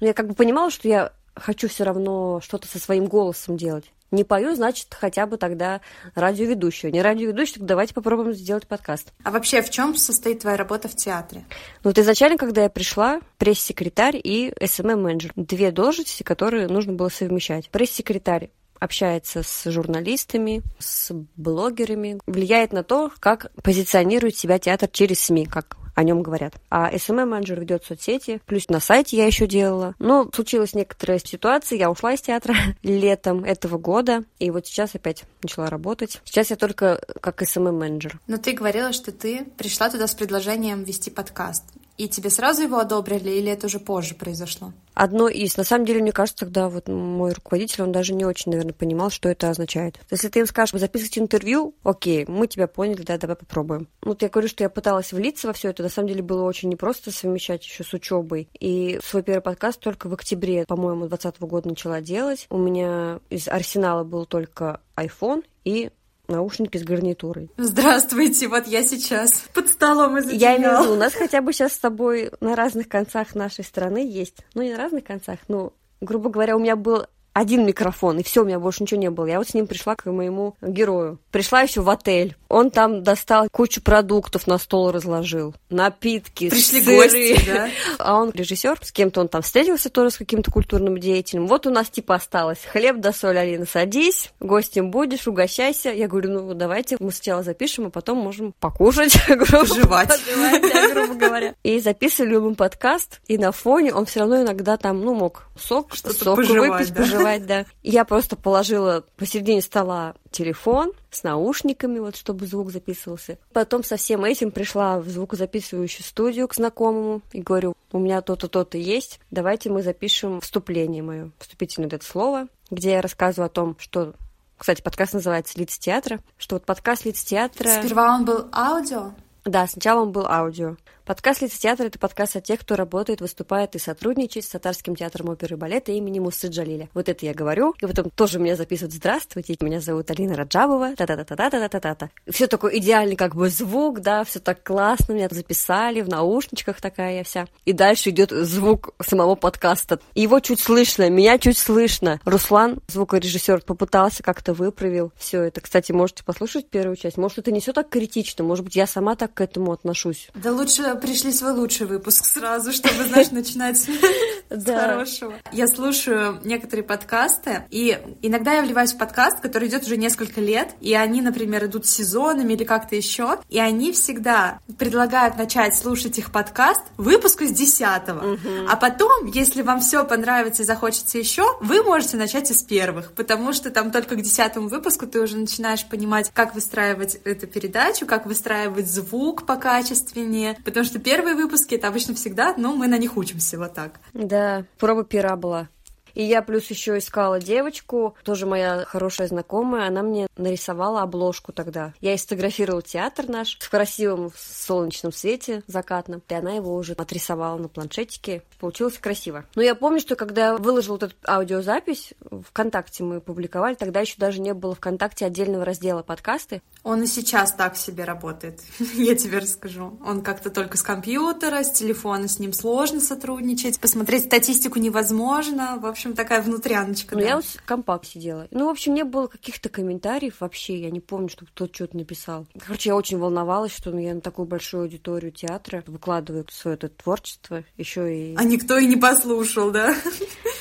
[0.00, 3.92] Но я как бы понимала, что я хочу все равно что-то со своим голосом делать.
[4.10, 5.82] Не пою, значит, хотя бы тогда
[6.14, 6.92] радиоведущую.
[6.92, 9.12] Не радиоведущую, так давайте попробуем сделать подкаст.
[9.22, 11.44] А вообще, в чем состоит твоя работа в театре?
[11.84, 15.32] Ну, вот изначально, когда я пришла, пресс-секретарь и СММ-менеджер.
[15.36, 17.68] Две должности, которые нужно было совмещать.
[17.68, 25.46] Пресс-секретарь общается с журналистами, с блогерами, влияет на то, как позиционирует себя театр через СМИ,
[25.46, 26.54] как о нем говорят.
[26.70, 29.96] А SMM-менеджер ведет соцсети, плюс на сайте я еще делала.
[29.98, 35.24] Но случилась некоторая ситуация, я ушла из театра летом этого года, и вот сейчас опять
[35.42, 36.20] начала работать.
[36.24, 38.20] Сейчас я только как SMM-менеджер.
[38.28, 41.64] Но ты говорила, что ты пришла туда с предложением вести подкаст.
[41.98, 44.72] И тебе сразу его одобрили, или это уже позже произошло?
[44.94, 45.56] Одно из.
[45.56, 49.10] На самом деле, мне кажется, тогда вот мой руководитель, он даже не очень, наверное, понимал,
[49.10, 49.98] что это означает.
[50.08, 53.88] Если ты им скажешь, записывать интервью, окей, мы тебя поняли, да, давай попробуем.
[54.02, 55.82] Вот я говорю, что я пыталась влиться во все это.
[55.82, 58.48] На самом деле было очень непросто совмещать еще с учебой.
[58.60, 62.46] И свой первый подкаст только в октябре, по-моему, 2020 года начала делать.
[62.48, 65.90] У меня из арсенала был только iPhone и
[66.28, 67.50] наушники с гарнитурой.
[67.56, 71.52] Здравствуйте, вот я сейчас под столом из Я имею в виду, у нас хотя бы
[71.52, 75.72] сейчас с тобой на разных концах нашей страны есть, ну не на разных концах, но,
[76.00, 77.06] грубо говоря, у меня был
[77.38, 79.26] один микрофон, и все, у меня больше ничего не было.
[79.26, 81.18] Я вот с ним пришла к моему герою.
[81.30, 82.36] Пришла еще в отель.
[82.48, 86.96] Он там достал кучу продуктов на стол разложил, напитки, Пришли сыры.
[86.96, 87.68] гости, да?
[87.98, 91.46] А он режиссер, с кем-то он там встретился тоже с каким-то культурным деятелем.
[91.46, 95.90] Вот у нас типа осталось хлеб да соль, Алина, садись, гостем будешь, угощайся.
[95.90, 100.08] Я говорю, ну давайте мы сначала запишем, а потом можем покушать, Пожевать.
[100.08, 101.54] пожевать, грубо говоря.
[101.62, 105.94] И записывали мы подкаст, и на фоне он все равно иногда там, ну, мог сок,
[105.94, 107.02] сок пожевать, выпить, да?
[107.32, 107.66] Пожевать, да.
[107.82, 113.38] Я просто положила посередине стола телефон с наушниками, вот чтобы звук записывался.
[113.52, 118.48] Потом со всем этим пришла в звукозаписывающую студию к знакомому и говорю, у меня то-то,
[118.48, 123.50] то-то есть, давайте мы запишем вступление мое, вступительное вот это слово, где я рассказываю о
[123.50, 124.14] том, что
[124.58, 129.12] кстати, подкаст называется «Лиц театра», что вот подкаст «Лиц театра» Сперва он был аудио,
[129.44, 130.76] Да, сначала он был аудио.
[131.08, 135.30] Подкаст «Лица театра»— это подкаст о тех, кто работает, выступает и сотрудничает с Татарским театром
[135.30, 136.90] оперы и балета имени Мусы Джалиля.
[136.92, 142.10] Вот это я говорю, и потом тоже меня записывают «Здравствуйте, меня зовут Алина Раджабова», та-та-та-та-та-та-та-та.
[142.30, 147.16] Все такой идеальный как бы звук, да, все так классно, меня записали, в наушничках такая
[147.16, 147.46] я вся.
[147.64, 150.00] И дальше идет звук самого подкаста.
[150.14, 152.20] Его чуть слышно, меня чуть слышно.
[152.26, 155.62] Руслан, звукорежиссер, попытался как-то выправил все это.
[155.62, 157.16] Кстати, можете послушать первую часть.
[157.16, 160.28] Может, это не все так критично, может быть, я сама так к этому отношусь.
[160.34, 163.78] Да лучше пришли свой лучший выпуск сразу, чтобы, знаешь, начинать
[164.50, 165.34] с хорошего.
[165.52, 170.70] Я слушаю некоторые подкасты, и иногда я вливаюсь в подкаст, который идет уже несколько лет,
[170.80, 176.32] и они, например, идут сезонами или как-то еще, и они всегда предлагают начать слушать их
[176.32, 178.38] подкаст выпуску с десятого.
[178.68, 183.52] А потом, если вам все понравится и захочется еще, вы можете начать из первых, потому
[183.52, 188.26] что там только к десятому выпуску ты уже начинаешь понимать, как выстраивать эту передачу, как
[188.26, 193.58] выстраивать звук покачественнее, потому что первые выпуски это обычно всегда, ну, мы на них учимся
[193.58, 194.00] вот так.
[194.14, 195.68] Да, проба пера была
[196.14, 201.92] И я плюс еще искала девочку, тоже моя хорошая знакомая, она мне нарисовала обложку тогда.
[202.00, 207.68] Я сфотографировала театр наш в красивом солнечном свете закатном, и она его уже отрисовала на
[207.68, 208.42] планшетике.
[208.58, 209.44] Получилось красиво.
[209.54, 212.14] Но я помню, что когда выложила вот эту аудиозапись,
[212.48, 216.62] ВКонтакте мы публиковали, тогда еще даже не было ВКонтакте отдельного раздела подкасты.
[216.82, 218.60] Он и сейчас так себе работает,
[218.94, 219.98] я тебе расскажу.
[220.04, 225.78] Он как-то только с компьютера, с телефона с ним сложно сотрудничать, посмотреть статистику невозможно.
[225.80, 227.16] В общем, такая внутряночка.
[227.16, 227.26] Ну, да.
[227.26, 228.46] я вот в компак сидела.
[228.52, 230.80] Ну, в общем, не было каких-то комментариев вообще.
[230.80, 232.46] Я не помню, что кто-то что-то написал.
[232.64, 236.88] Короче, я очень волновалась, что ну, я на такую большую аудиторию театра выкладываю свое это
[236.88, 237.64] творчество.
[237.76, 238.36] Еще и...
[238.36, 239.94] А никто и не послушал, да?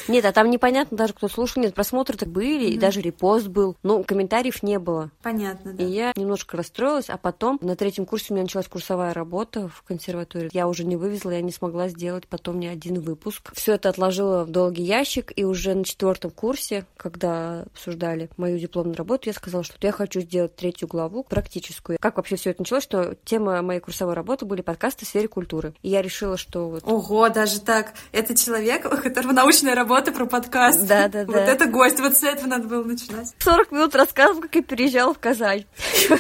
[0.08, 1.62] Нет, а там непонятно даже, кто слушал.
[1.62, 2.74] Нет, просмотры так были, mm-hmm.
[2.74, 3.76] и даже репост был.
[3.84, 5.12] Но комментариев не было.
[5.22, 5.84] Понятно, да.
[5.84, 9.84] И я немножко расстроилась, а потом на третьем курсе у меня началась курсовая работа в
[9.84, 10.50] консерватории.
[10.54, 13.52] Я уже не вывезла, я не смогла сделать потом ни один выпуск.
[13.54, 18.96] Все это отложила в долгий ящик, и уже на четвертом курсе, когда обсуждали мою дипломную
[18.96, 21.98] работу, я сказала, что я хочу сделать третью главу практическую.
[22.00, 25.74] Как вообще все это началось, что тема моей курсовой работы были подкасты в сфере культуры.
[25.82, 26.84] И я решила, что вот...
[26.86, 27.93] Ого, даже так.
[28.12, 30.86] Это человек, у которого научная работа про подкаст.
[30.86, 31.32] Да, да, да.
[31.32, 33.34] Вот это гость, вот с этого надо было начинать.
[33.40, 35.66] 40 минут рассказывал, как я переезжала в Казань.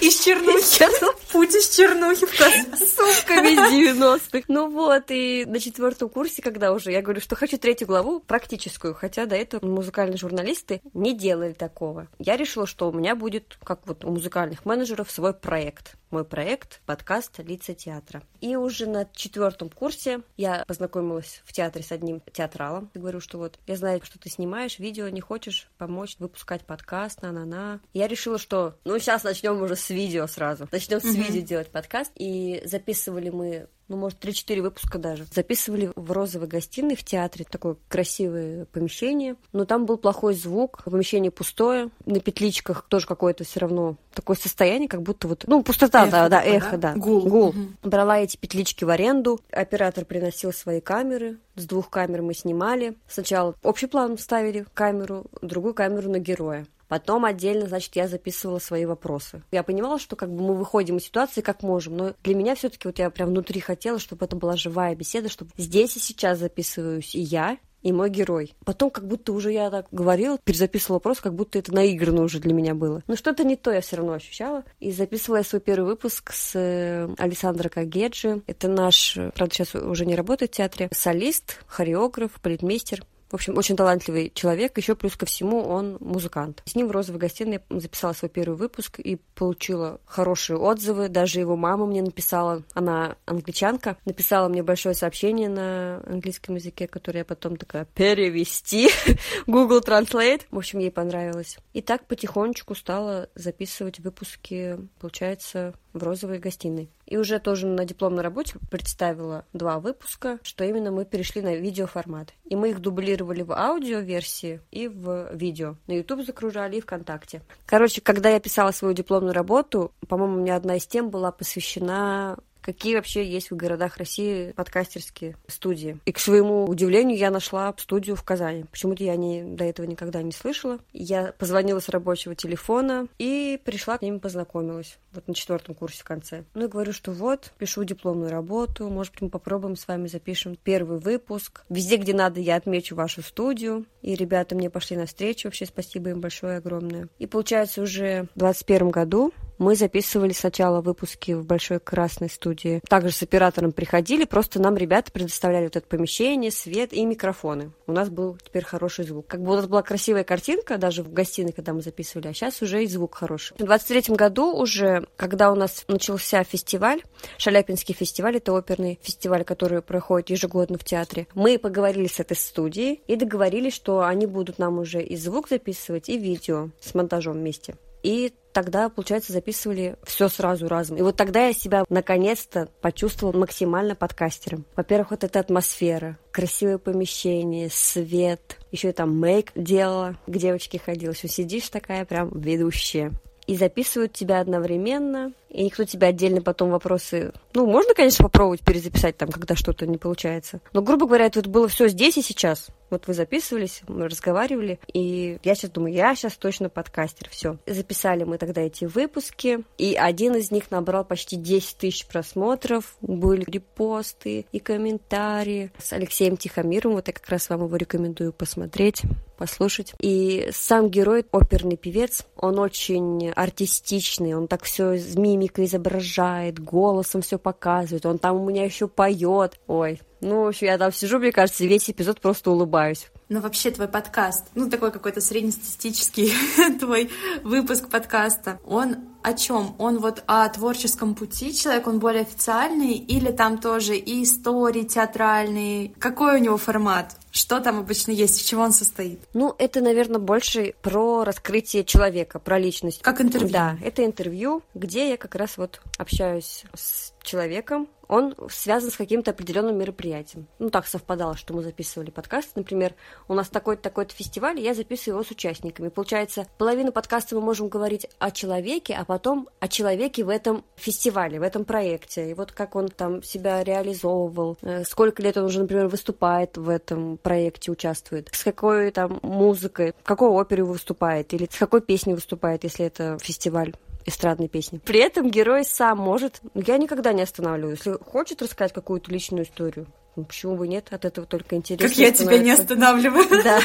[0.01, 0.85] Из Чернухи.
[1.31, 2.65] Путь из Чернухи в Казань.
[2.77, 4.45] Сумками из 90-х.
[4.47, 8.93] Ну вот, и на четвертом курсе, когда уже я говорю, что хочу третью главу, практическую,
[8.93, 12.07] хотя до этого музыкальные журналисты не делали такого.
[12.19, 16.81] Я решила, что у меня будет, как вот у музыкальных менеджеров, свой проект мой проект
[16.85, 18.23] подкаст «Лица театра».
[18.39, 22.89] И уже на четвертом курсе я познакомилась в театре с одним театралом.
[22.93, 27.21] Я говорю, что вот я знаю, что ты снимаешь видео, не хочешь помочь выпускать подкаст,
[27.21, 27.81] на-на-на.
[27.93, 30.67] Я решила, что ну сейчас начнем уже с видео сразу.
[30.71, 31.23] Начнем с mm-hmm.
[31.23, 32.11] видео делать подкаст.
[32.15, 35.25] И записывали мы ну, может, 3-4 выпуска даже.
[35.33, 41.31] Записывали в розовой гостиной в театре, такое красивое помещение, но там был плохой звук, помещение
[41.31, 46.11] пустое, на петличках тоже какое-то все равно такое состояние, как будто вот, ну, пустота, эхо,
[46.11, 46.95] да, да, эхо, да.
[46.95, 47.27] Гул.
[47.27, 47.49] Гул.
[47.49, 47.89] Угу.
[47.89, 52.97] Брала эти петлички в аренду, оператор приносил свои камеры, с двух камер мы снимали.
[53.07, 56.65] Сначала общий план ставили камеру, другую камеру на героя.
[56.87, 59.43] Потом отдельно, значит, я записывала свои вопросы.
[59.51, 62.69] Я понимала, что как бы мы выходим из ситуации как можем, но для меня все
[62.69, 66.39] таки вот я прям внутри хотела, чтобы это была живая беседа, чтобы здесь и сейчас
[66.39, 68.53] записываюсь и я, и мой герой.
[68.65, 72.53] Потом как будто уже я так говорила, перезаписывала вопрос, как будто это наигранно уже для
[72.53, 73.03] меня было.
[73.07, 74.63] Но что-то не то я все равно ощущала.
[74.79, 78.41] И записывала я свой первый выпуск с э, Александрой Кагеджи.
[78.47, 83.05] Это наш, правда, сейчас уже не работает в театре, солист, хореограф, политмейстер.
[83.29, 86.61] В общем, очень талантливый человек, еще плюс ко всему он музыкант.
[86.65, 91.09] С ним в «Розовой гостиной» записала свой первый выпуск и получила хорошие отзывы.
[91.09, 97.19] Даже его мама мне написала, она англичанка, написала мне большое сообщение на английском языке, которое
[97.19, 98.89] я потом такая перевести
[99.47, 100.43] Google Translate.
[100.49, 101.57] В общем, ей понравилось.
[101.73, 106.89] И так потихонечку стала записывать выпуски, получается, в розовой гостиной.
[107.07, 112.33] И уже тоже на дипломной работе представила два выпуска, что именно мы перешли на видеоформат.
[112.45, 115.77] И мы их дублировали в аудиоверсии и в видео.
[115.87, 117.41] На YouTube загружали и ВКонтакте.
[117.65, 122.37] Короче, когда я писала свою дипломную работу, по-моему, у меня одна из тем была посвящена
[122.67, 125.99] какие вообще есть в городах России подкастерские студии.
[126.03, 128.65] И, к своему удивлению, я нашла студию в Казани.
[128.69, 130.79] Почему-то я не, до этого никогда не слышала.
[130.91, 134.97] Я позвонила с рабочего телефона и пришла к ним познакомилась.
[135.13, 136.43] Вот на четвертом курсе в конце.
[136.55, 140.57] Ну и говорю, что вот, пишу дипломную работу, может быть, мы попробуем с вами запишем
[140.61, 141.63] первый выпуск.
[141.69, 143.85] Везде, где надо, я отмечу вашу студию.
[144.01, 147.07] И ребята мне пошли навстречу, вообще спасибо им большое, огромное.
[147.17, 152.81] И получается, уже в 2021 году мы записывали сначала выпуски в большой красной студии.
[152.87, 157.71] Также с оператором приходили, просто нам ребята предоставляли вот это помещение, свет и микрофоны.
[157.87, 159.27] У нас был теперь хороший звук.
[159.27, 162.61] Как бы у нас была красивая картинка даже в гостиной, когда мы записывали, а сейчас
[162.61, 163.55] уже и звук хороший.
[163.57, 167.01] В 23 году уже, когда у нас начался фестиваль,
[167.37, 173.01] Шаляпинский фестиваль, это оперный фестиваль, который проходит ежегодно в театре, мы поговорили с этой студией
[173.07, 177.75] и договорились, что они будут нам уже и звук записывать, и видео с монтажом вместе.
[178.07, 180.95] И тогда, получается, записывали все сразу разом.
[180.95, 184.63] И вот тогда я себя наконец-то почувствовала максимально подкастером.
[184.77, 188.59] Во-первых, вот эта атмосфера, красивое помещение, свет.
[188.71, 191.11] Еще и там мейк делала, к девочке ходила.
[191.11, 193.11] Все сидишь такая прям ведущая
[193.45, 197.31] и записывают тебя одновременно, и никто тебя отдельно потом вопросы...
[197.53, 200.61] Ну, можно, конечно, попробовать перезаписать там, когда что-то не получается.
[200.73, 202.67] Но, грубо говоря, это вот было все здесь и сейчас.
[202.89, 207.57] Вот вы записывались, мы разговаривали, и я сейчас думаю, я сейчас точно подкастер, все.
[207.65, 213.43] Записали мы тогда эти выпуски, и один из них набрал почти 10 тысяч просмотров, были
[213.45, 219.03] репосты и комментарии с Алексеем Тихомиром, вот я как раз вам его рекомендую посмотреть
[219.37, 219.93] послушать.
[219.99, 224.97] И сам герой, оперный певец, он очень артистичный, он так все
[225.37, 229.59] мимикой изображает, голосом все показывает, он там у меня еще поет.
[229.67, 233.07] Ой, ну, в общем, я там сижу, мне кажется, весь эпизод просто улыбаюсь.
[233.29, 236.33] Ну, вообще, твой подкаст, ну, такой какой-то среднестатистический
[236.79, 237.09] твой
[237.43, 239.75] выпуск подкаста, он о чем?
[239.77, 245.91] Он вот о творческом пути человек, он более официальный, или там тоже и истории театральные?
[245.99, 247.17] Какой у него формат?
[247.31, 249.19] Что там обычно есть, в чего он состоит?
[249.33, 253.01] Ну, это, наверное, больше про раскрытие человека, про личность.
[253.01, 253.49] Как интервью?
[253.49, 259.31] Да, это интервью, где я как раз вот общаюсь с человеком, он связан с каким-то
[259.31, 260.47] определенным мероприятием.
[260.59, 262.55] Ну, так совпадало, что мы записывали подкаст.
[262.55, 262.93] Например,
[263.27, 265.89] у нас такой-то такой-то фестиваль, и я записываю его с участниками.
[265.89, 271.39] Получается, половину подкаста мы можем говорить о человеке, а потом о человеке в этом фестивале,
[271.39, 272.31] в этом проекте.
[272.31, 276.69] И вот как он там себя реализовывал, э, сколько лет он уже, например, выступает в
[276.69, 282.13] этом проекте, участвует, с какой там музыкой, в какой опере выступает, или с какой песней
[282.13, 283.73] выступает, если это фестиваль
[284.07, 284.79] эстрадной песни.
[284.79, 286.41] При этом герой сам может...
[286.55, 287.79] Я никогда не останавливаюсь.
[287.85, 289.85] Если хочет рассказать какую-то личную историю,
[290.15, 290.87] ну, почему бы нет?
[290.91, 291.87] От этого только интересно.
[291.87, 293.43] Как я тебя не останавливаю.
[293.43, 293.59] Да.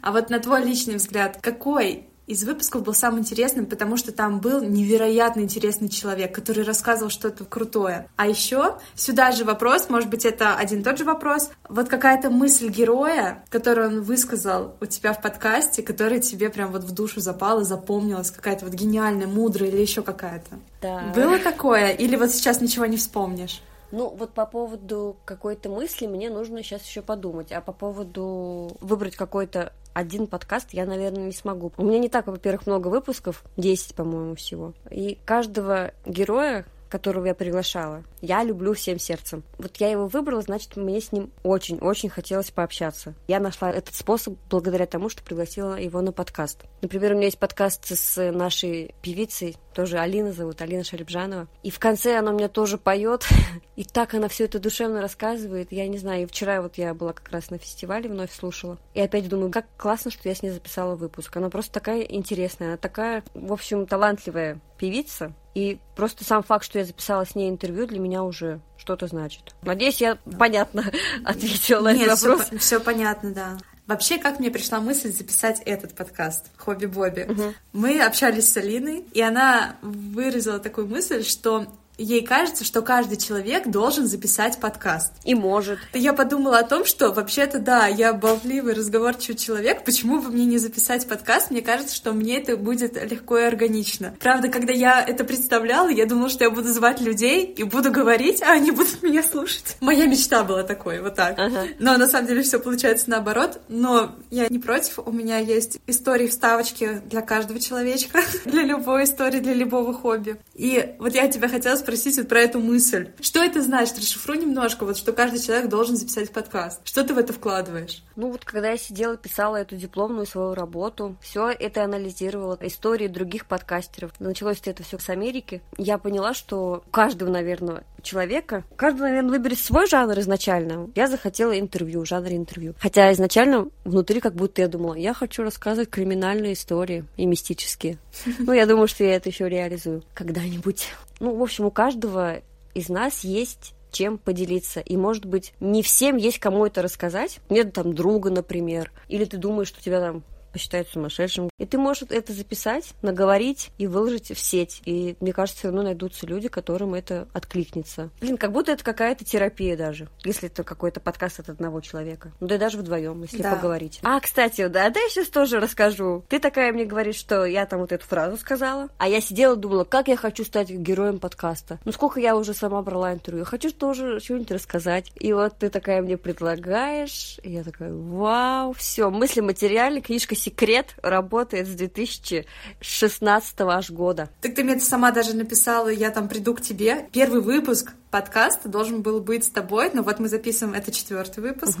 [0.00, 4.40] А вот на твой личный взгляд, какой из выпусков был самым интересным, потому что там
[4.40, 8.08] был невероятно интересный человек, который рассказывал что-то крутое.
[8.16, 11.50] А еще сюда же вопрос, может быть, это один и тот же вопрос.
[11.68, 16.84] Вот какая-то мысль героя, которую он высказал у тебя в подкасте, которая тебе прям вот
[16.84, 20.58] в душу запала, запомнилась, какая-то вот гениальная, мудрая или еще какая-то.
[20.80, 21.12] Да.
[21.14, 21.90] Было такое?
[21.90, 23.62] Или вот сейчас ничего не вспомнишь?
[23.92, 27.52] Ну, вот по поводу какой-то мысли мне нужно сейчас еще подумать.
[27.52, 31.72] А по поводу выбрать какой-то один подкаст я, наверное, не смогу.
[31.76, 34.74] У меня не так, во-первых, много выпусков, 10, по-моему, всего.
[34.90, 39.42] И каждого героя, которого я приглашала, я люблю всем сердцем.
[39.56, 43.14] Вот я его выбрала, значит, мне с ним очень-очень хотелось пообщаться.
[43.28, 46.64] Я нашла этот способ благодаря тому, что пригласила его на подкаст.
[46.82, 51.48] Например, у меня есть подкаст с нашей певицей, тоже Алина зовут, Алина Шарибжанова.
[51.62, 53.26] И в конце она мне тоже поет,
[53.76, 55.72] и так она все это душевно рассказывает.
[55.72, 58.78] Я не знаю, и вчера вот я была как раз на фестивале, вновь слушала.
[58.94, 61.36] И опять думаю, как классно, что я с ней записала выпуск.
[61.36, 65.32] Она просто такая интересная, она такая, в общем, талантливая певица.
[65.54, 69.54] И просто сам факт, что я записала с ней интервью, для меня уже что-то значит.
[69.62, 70.84] Надеюсь, я понятно
[71.24, 72.46] ответила на этот вопрос.
[72.46, 73.58] Все, все понятно, да.
[73.92, 77.26] Вообще, как мне пришла мысль записать этот подкаст «Хобби Бобби»?
[77.28, 77.54] Мгм.
[77.74, 81.66] Мы общались с Алиной, и она выразила такую мысль, что
[81.98, 85.12] ей кажется, что каждый человек должен записать подкаст.
[85.24, 85.78] И может.
[85.92, 90.58] Я подумала о том, что вообще-то да, я болтливый, разговорчивый человек, почему бы мне не
[90.58, 91.50] записать подкаст?
[91.50, 94.14] Мне кажется, что мне это будет легко и органично.
[94.20, 98.42] Правда, когда я это представляла, я думала, что я буду звать людей и буду говорить,
[98.42, 99.76] а они будут меня слушать.
[99.80, 101.38] Моя мечта была такой, вот так.
[101.38, 101.66] Ага.
[101.78, 103.60] Но на самом деле все получается наоборот.
[103.68, 104.98] Но я не против.
[105.04, 110.36] У меня есть истории вставочки для каждого человечка, для любой истории, для любого хобби.
[110.54, 113.10] И вот я тебя хотела спросить вот про эту мысль.
[113.20, 113.98] Что это значит?
[113.98, 116.80] Расшифруй немножко, вот что каждый человек должен записать подкаст.
[116.84, 118.02] Что ты в это вкладываешь?
[118.16, 123.46] Ну вот когда я сидела, писала эту дипломную свою работу, все это анализировала, истории других
[123.46, 124.12] подкастеров.
[124.18, 125.62] Началось это все с Америки.
[125.76, 130.90] Я поняла, что у каждого, наверное, человека, каждый, наверное, выберет свой жанр изначально.
[130.94, 132.74] Я захотела интервью, жанр интервью.
[132.78, 137.98] Хотя изначально внутри как будто я думала, я хочу рассказывать криминальные истории и мистические.
[138.38, 140.88] Ну, я думаю, что я это еще реализую когда-нибудь.
[141.20, 142.40] Ну, в общем, у каждого
[142.74, 144.80] из нас есть чем поделиться.
[144.80, 147.38] И, может быть, не всем есть кому это рассказать.
[147.50, 148.90] Нет там друга, например.
[149.08, 151.48] Или ты думаешь, что тебя там посчитают сумасшедшим.
[151.58, 154.82] И ты можешь это записать, наговорить и выложить в сеть.
[154.84, 158.10] И мне кажется, все равно найдутся люди, которым это откликнется.
[158.20, 162.32] Блин, как будто это какая-то терапия даже, если это какой-то подкаст от одного человека.
[162.40, 163.54] Ну да и даже вдвоем, если Да.
[163.56, 164.00] поговорить.
[164.02, 166.24] А, кстати, да, да, я сейчас тоже расскажу.
[166.28, 169.58] Ты такая мне говоришь, что я там вот эту фразу сказала, а я сидела и
[169.58, 171.78] думала, как я хочу стать героем подкаста.
[171.84, 175.10] Ну сколько я уже сама брала интервью, хочу тоже что-нибудь рассказать.
[175.16, 180.94] И вот ты такая мне предлагаешь, и я такая, вау, все, мысли материальные, книжка «Секрет»
[181.02, 184.28] работает с 2016 аж года.
[184.40, 187.06] Так ты мне это сама даже написала, я там приду к тебе.
[187.12, 191.78] Первый выпуск подкаста должен был быть с тобой, но вот мы записываем, это четвертый выпуск.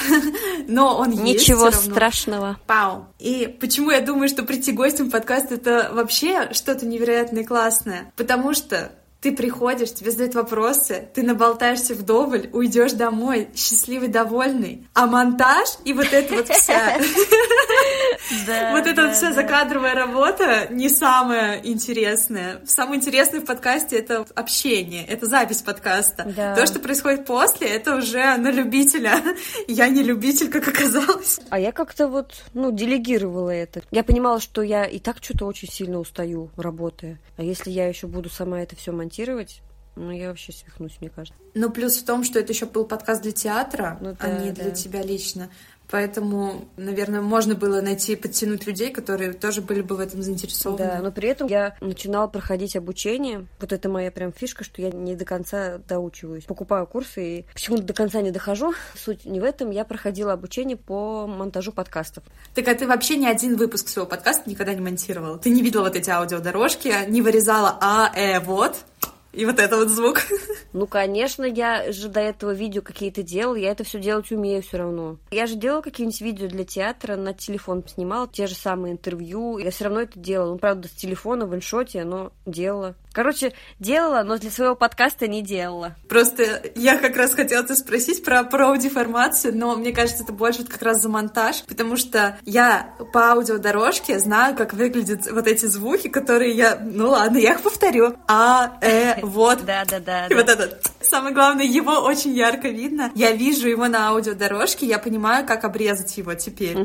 [0.68, 1.92] Но он есть Ничего всё равно.
[1.94, 2.60] страшного.
[2.66, 3.06] Пау.
[3.18, 8.12] И почему я думаю, что прийти гостем в подкаст это вообще что-то невероятное классное?
[8.16, 8.92] Потому что
[9.24, 14.86] Ты приходишь, тебе задают вопросы, ты наболтаешься вдоволь, уйдешь домой, счастливый, довольный.
[14.92, 16.98] А монтаж и вот это вот вся...
[18.72, 22.60] Вот эта вот вся закадровая работа не самая интересная.
[22.66, 26.54] Самое интересное в подкасте— это общение, это запись подкаста.
[26.56, 29.20] То, что происходит после, это уже на любителя.
[29.68, 31.40] Я не любитель, как оказалось.
[31.50, 33.82] А я как-то вот, ну, делегировала это.
[33.90, 37.18] Я понимала, что я и так что-то очень сильно устаю, работая.
[37.36, 39.13] А если я еще буду сама это все монтировать,
[39.96, 41.38] ну, я вообще свихнусь, мне кажется.
[41.54, 44.50] Ну, плюс в том, что это еще был подкаст для театра, ну, да, а не
[44.50, 44.64] да.
[44.64, 45.50] для тебя лично.
[45.90, 50.78] Поэтому, наверное, можно было найти, подтянуть людей, которые тоже были бы в этом заинтересованы.
[50.78, 53.46] Да, но при этом я начинала проходить обучение.
[53.60, 56.44] Вот это моя прям фишка, что я не до конца доучиваюсь.
[56.44, 58.72] Покупаю курсы и почему-то до конца не дохожу.
[58.96, 59.70] Суть не в этом.
[59.70, 62.24] Я проходила обучение по монтажу подкастов.
[62.54, 65.38] Так а ты вообще ни один выпуск своего подкаста никогда не монтировала?
[65.38, 68.76] Ты не видела вот эти аудиодорожки, не вырезала «а, э, вот»?
[69.34, 70.20] И вот это вот звук.
[70.72, 74.78] Ну, конечно, я же до этого видео какие-то делала, я это все делать умею все
[74.78, 75.18] равно.
[75.30, 79.70] Я же делала какие-нибудь видео для театра, на телефон снимала те же самые интервью, я
[79.70, 80.50] все равно это делала.
[80.50, 82.96] Ну, правда, с телефона в иншоте, но делала.
[83.14, 85.94] Короче, делала, но для своего подкаста не делала.
[86.08, 90.64] Просто я как раз хотела тебя спросить про, про аудиоформацию, но мне кажется, это больше
[90.64, 96.08] как раз за монтаж, потому что я по аудиодорожке знаю, как выглядят вот эти звуки,
[96.08, 96.76] которые я...
[96.82, 98.16] Ну ладно, я их повторю.
[98.26, 99.64] А, э, вот.
[99.64, 100.26] Да-да-да.
[100.26, 100.84] И вот этот.
[101.00, 103.12] Самое главное, его очень ярко видно.
[103.14, 106.76] Я вижу его на аудиодорожке, я понимаю, как обрезать его теперь.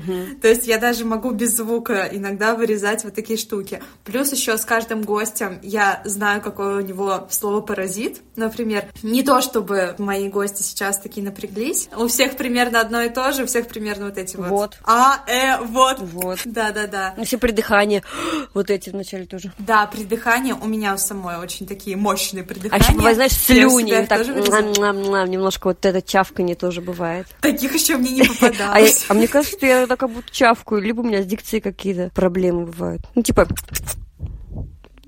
[0.42, 3.82] То есть я даже могу без звука иногда вырезать вот такие штуки.
[4.04, 8.22] Плюс еще с каждым гостем я знаю, какое у него слово «паразит».
[8.36, 11.90] Например, не то, чтобы мои гости сейчас такие напряглись.
[11.96, 14.50] У всех примерно одно и то же, у всех примерно вот эти вот.
[14.50, 14.78] Вот.
[14.84, 16.00] А, э, вот.
[16.00, 16.40] Вот.
[16.46, 17.14] Да-да-да.
[17.18, 18.04] Ну, все придыхание.
[18.54, 19.52] вот эти вначале тоже.
[19.58, 22.84] Да, придыхание у меня у самой очень такие мощные придыхания.
[22.84, 24.06] А еще бывает, знаешь, слюни.
[24.06, 27.28] Так, немножко вот это чавканье тоже бывает.
[27.42, 29.06] Таких еще мне не попадалось.
[29.08, 32.12] А, а мне кажется, я так как будто чавкаю, либо у меня с дикцией какие-то
[32.14, 33.02] проблемы бывают.
[33.16, 33.48] Ну, типа...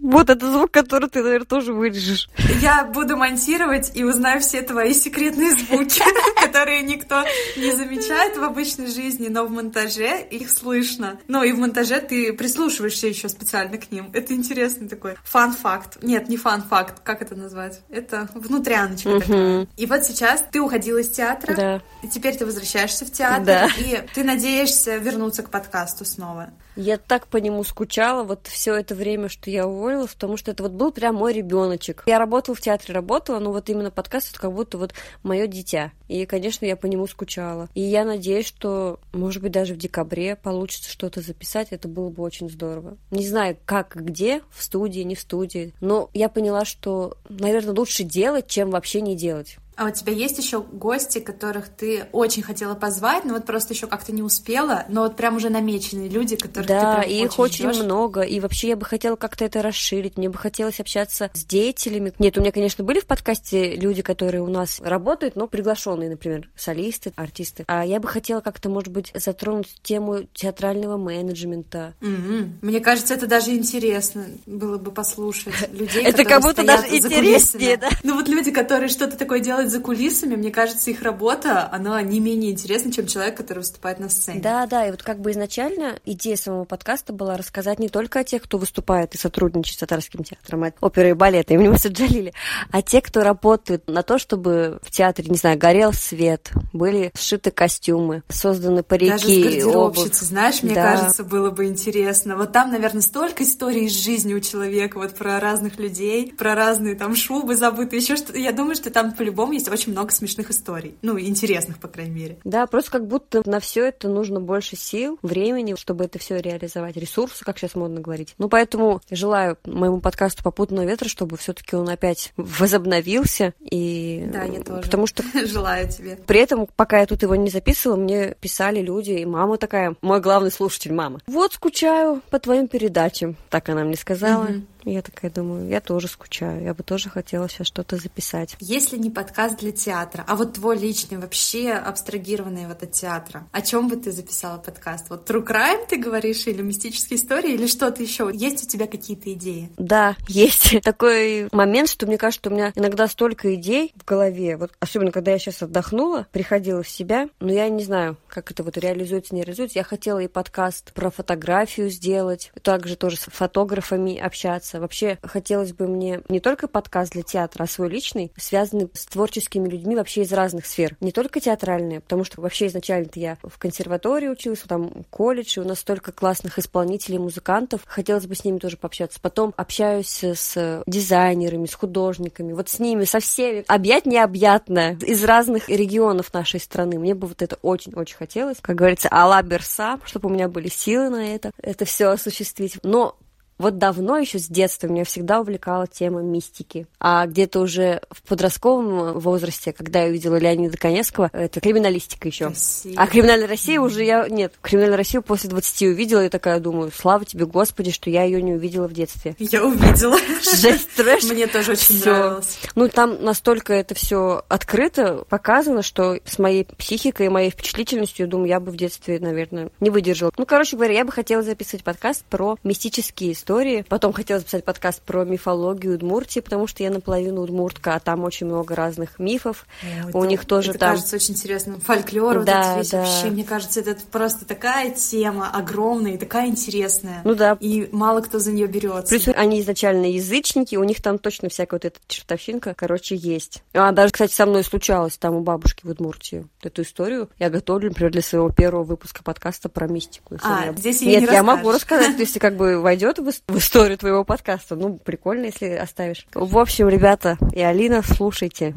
[0.02, 2.30] Вот это звук, который ты, наверное, тоже вырежешь.
[2.60, 6.02] Я буду монтировать и узнаю все твои секретные звуки,
[6.42, 7.24] которые никто
[7.56, 11.20] не замечает в обычной жизни, но в монтаже их слышно.
[11.28, 14.10] Ну и в монтаже ты прислушиваешься еще специально к ним.
[14.14, 16.00] Это интересный такой фан-факт.
[16.02, 17.02] Нет, не фан-факт.
[17.04, 17.82] Как это назвать?
[17.90, 19.20] Это внутряночка угу.
[19.20, 19.68] такая.
[19.78, 21.82] И вот сейчас ты уходила из театра, да.
[22.02, 23.70] и теперь ты возвращаешься в театр, да.
[23.78, 26.52] и ты надеешься вернуться к подкасту снова.
[26.76, 30.64] Я так по нему скучала вот все это время, что я уволилась, потому что это
[30.64, 32.04] вот был прям мой ребеночек.
[32.06, 35.92] Я работала в театре, работала, но вот именно подкаст это как будто вот мое дитя.
[36.08, 37.70] И, конечно, я по нему скучала.
[37.74, 41.70] И я надеюсь, что, может быть, даже в декабре получится что-то записать.
[41.72, 42.98] Это было бы очень здорово.
[43.12, 45.74] Не знаю, как где, в студии, не в студии.
[45.80, 49.58] Но я поняла, что, наверное, лучше делать, чем вообще не делать.
[49.82, 53.88] А у тебя есть еще гости, которых ты очень хотела позвать, но вот просто еще
[53.88, 57.66] как-то не успела, но вот прям уже намеченные люди, которых да, ты прям их очень,
[57.66, 61.44] очень много, и вообще я бы хотела как-то это расширить, мне бы хотелось общаться с
[61.44, 62.14] деятелями.
[62.20, 66.48] Нет, у меня, конечно, были в подкасте люди, которые у нас работают, но приглашенные, например,
[66.56, 67.64] солисты, артисты.
[67.66, 71.96] А я бы хотела как-то, может быть, затронуть тему театрального менеджмента.
[72.02, 72.50] Mm-hmm.
[72.62, 77.90] Мне кажется, это даже интересно было бы послушать людей, Это как будто даже интереснее, да?
[78.04, 82.20] Ну вот люди, которые что-то такое делают за кулисами, мне кажется, их работа, она не
[82.20, 84.42] менее интересна, чем человек, который выступает на сцене.
[84.42, 88.24] Да, да, и вот как бы изначально идея самого подкаста была рассказать не только о
[88.24, 92.34] тех, кто выступает и сотрудничает с Татарским театром, оперы и балета имени Масаджалили,
[92.72, 97.52] а те, кто работают на то, чтобы в театре, не знаю, горел свет, были сшиты
[97.52, 100.14] костюмы, созданы парики, Даже с обувь.
[100.14, 100.96] знаешь, мне да.
[100.96, 102.36] кажется, было бы интересно.
[102.36, 106.96] Вот там, наверное, столько историй из жизни у человека, вот про разных людей, про разные
[106.96, 110.96] там шубы забытые, еще что Я думаю, что там по-любому есть очень много смешных историй.
[111.02, 112.38] Ну, интересных, по крайней мере.
[112.44, 116.98] Да, просто как будто на все это нужно больше сил, времени, чтобы это все реализовать,
[116.98, 118.36] ресурсы, как сейчас модно говорить.
[118.38, 123.54] Ну, поэтому желаю моему подкасту «Попутного ветра», чтобы все-таки он опять возобновился.
[123.60, 124.28] И...
[124.32, 124.82] Да, я тоже.
[124.82, 125.24] Потому что...
[125.46, 126.18] Желаю тебе.
[126.28, 130.20] При этом, пока я тут его не записывала, мне писали люди, и мама такая, мой
[130.22, 131.20] главный слушатель, мама.
[131.28, 133.36] Вот скучаю по твоим передачам.
[133.50, 134.46] Так она мне сказала.
[134.46, 134.62] Угу.
[134.84, 138.56] Я такая думаю, я тоже скучаю, я бы тоже хотела сейчас что-то записать.
[138.60, 143.62] Если не подкаст для театра, а вот твой личный, вообще абстрагированный вот от театра, о
[143.62, 145.10] чем бы ты записала подкаст?
[145.10, 148.30] Вот True Crime ты говоришь, или мистические истории, или что-то еще?
[148.34, 149.70] Есть у тебя какие-то идеи?
[149.78, 154.58] Да, есть такой момент, что мне кажется, что у меня иногда столько идей в голове,
[154.58, 158.64] вот особенно когда я сейчас отдохнула, приходила в себя, но я не знаю, как это
[158.64, 159.80] вот реализуется, не реализуется.
[159.80, 164.80] Я хотела и подкаст про фотографию сделать, также тоже с фотографами общаться, нравится.
[164.80, 169.68] Вообще, хотелось бы мне не только подкаст для театра, а свой личный, связанный с творческими
[169.68, 170.96] людьми вообще из разных сфер.
[171.02, 175.66] Не только театральные, потому что вообще изначально-то я в консерватории училась, там колледж, и у
[175.66, 177.82] нас столько классных исполнителей, музыкантов.
[177.86, 179.20] Хотелось бы с ними тоже пообщаться.
[179.22, 183.64] Потом общаюсь с дизайнерами, с художниками, вот с ними, со всеми.
[183.68, 187.00] Объять необъятное из разных регионов нашей страны.
[187.00, 188.58] Мне бы вот это очень-очень хотелось.
[188.62, 192.78] Как говорится, Алла Берса, чтобы у меня были силы на это, это все осуществить.
[192.84, 193.16] Но
[193.62, 196.88] вот давно, еще с детства, меня всегда увлекала тема мистики.
[197.00, 202.52] А где-то уже в подростковом возрасте, когда я увидела Леонида Конецкого, это криминалистика еще.
[202.96, 204.28] А криминальная Россия уже я...
[204.28, 208.42] Нет, криминальную Россию после 20 увидела и такая думаю, слава тебе, Господи, что я ее
[208.42, 209.36] не увидела в детстве.
[209.40, 210.18] Я увидела.
[210.42, 211.24] Жесть, трэш.
[211.26, 212.10] Мне тоже очень Всё.
[212.12, 212.60] нравилось.
[212.76, 218.30] Ну, там настолько это все открыто показано, что с моей психикой и моей впечатлительностью, я
[218.30, 220.32] думаю, я бы в детстве, наверное, не выдержала.
[220.38, 223.51] Ну, короче говоря, я бы хотела записывать подкаст про мистические истории.
[223.90, 228.48] Потом хотела записать подкаст про мифологию Удмуртии, потому что я наполовину удмуртка, а там очень
[228.48, 229.66] много разных мифов.
[229.84, 230.92] Ой, У это- них тоже это там...
[230.92, 231.82] кажется очень интересным.
[231.82, 233.00] Фольклор, вот Да, этот весь да.
[233.00, 237.22] вообще, мне кажется, это просто такая тема огромная и такая интересная.
[237.24, 237.58] Ну да.
[237.60, 239.10] И мало кто за нее берется.
[239.10, 243.64] Плюс они изначально язычники, у них там точно всякая вот эта чертовщинка, короче, есть.
[243.74, 246.48] А даже, кстати, со мной случалось там у бабушки в Удмуртии.
[246.62, 250.38] Вот Эту историю я готовлю, например, для своего первого выпуска подкаста про мистику.
[250.42, 253.98] А, я- здесь Нет, не я могу рассказать, если как бы войдет в в историю
[253.98, 254.76] твоего подкаста.
[254.76, 256.26] Ну, прикольно, если оставишь.
[256.34, 258.74] В общем, ребята и Алина, слушайте.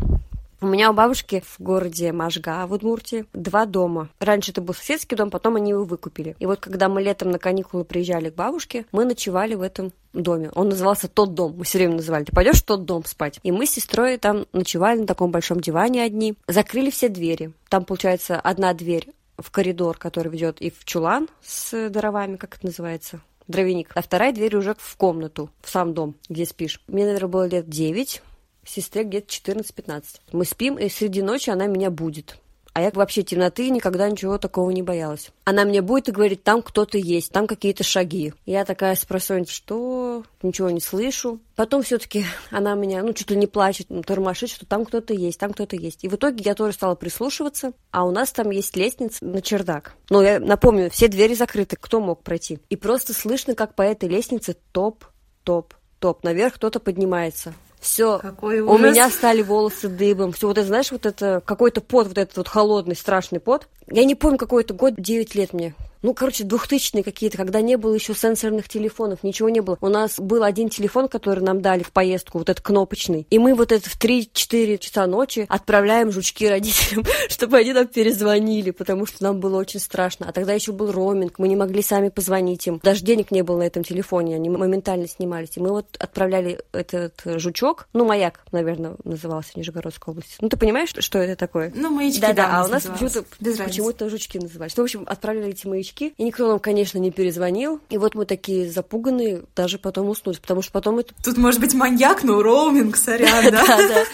[0.64, 4.08] У меня у бабушки в городе Можга в Удмуртии два дома.
[4.18, 6.36] Раньше это был соседский дом, потом они его выкупили.
[6.38, 10.50] И вот когда мы летом на каникулы приезжали к бабушке, мы ночевали в этом доме.
[10.54, 11.54] Он назывался «Тот дом».
[11.58, 12.24] Мы все время называли.
[12.24, 13.40] Ты пойдешь в тот дом спать?
[13.42, 16.34] И мы с сестрой там ночевали на таком большом диване одни.
[16.48, 17.52] Закрыли все двери.
[17.68, 22.66] Там, получается, одна дверь в коридор, который ведет и в чулан с дровами, как это
[22.66, 23.90] называется, дровяник.
[23.94, 26.80] А вторая дверь уже в комнату, в сам дом, где спишь.
[26.86, 28.22] Мне, наверное, было лет 9,
[28.64, 30.04] сестре где-то 14-15.
[30.32, 32.38] Мы спим, и среди ночи она меня будет.
[32.74, 35.30] А я вообще темноты никогда ничего такого не боялась.
[35.44, 38.34] Она мне будет и говорит, там кто-то есть, там какие-то шаги.
[38.46, 40.24] Я такая спросонь, что?
[40.42, 41.38] Ничего не слышу.
[41.54, 45.38] Потом все-таки она меня, ну, чуть ли не плачет, ну, тормошит, что там кто-то есть,
[45.38, 46.02] там кто-то есть.
[46.02, 49.94] И в итоге я тоже стала прислушиваться, а у нас там есть лестница на чердак.
[50.10, 52.58] Но я напомню, все двери закрыты, кто мог пройти?
[52.70, 55.04] И просто слышно, как по этой лестнице топ,
[55.44, 56.24] топ, топ.
[56.24, 57.54] Наверх кто-то поднимается.
[57.84, 60.32] Все, Какой у меня стали волосы дыбом.
[60.32, 63.68] Все, вот это, знаешь, вот это какой-то пот, вот этот вот холодный, страшный пот.
[63.88, 65.74] Я не помню, какой это год, 9 лет мне.
[66.04, 69.78] Ну, короче, двухтысячные какие-то, когда не было еще сенсорных телефонов, ничего не было.
[69.80, 73.26] У нас был один телефон, который нам дали в поездку, вот этот кнопочный.
[73.30, 78.70] И мы вот это в 3-4 часа ночи отправляем жучки родителям, чтобы они нам перезвонили,
[78.70, 80.28] потому что нам было очень страшно.
[80.28, 82.80] А тогда еще был роуминг, мы не могли сами позвонить им.
[82.82, 85.56] Даже денег не было на этом телефоне, они моментально снимались.
[85.56, 90.36] И мы вот отправляли этот жучок, ну, маяк, наверное, назывался в Нижегородской области.
[90.42, 91.72] Ну, ты понимаешь, что это такое?
[91.74, 93.24] Ну, маячки, Да, да, да, а у нас почему-то
[93.64, 94.76] почему-то жучки назывались.
[94.76, 97.80] Ну, в общем, отправили эти маячки, и никто нам, конечно, не перезвонил.
[97.90, 101.14] И вот мы такие запуганные, даже потом уснули, потому что потом это...
[101.22, 103.64] Тут может быть маньяк, но роуминг, сорян, да?
[103.66, 104.04] Да, да.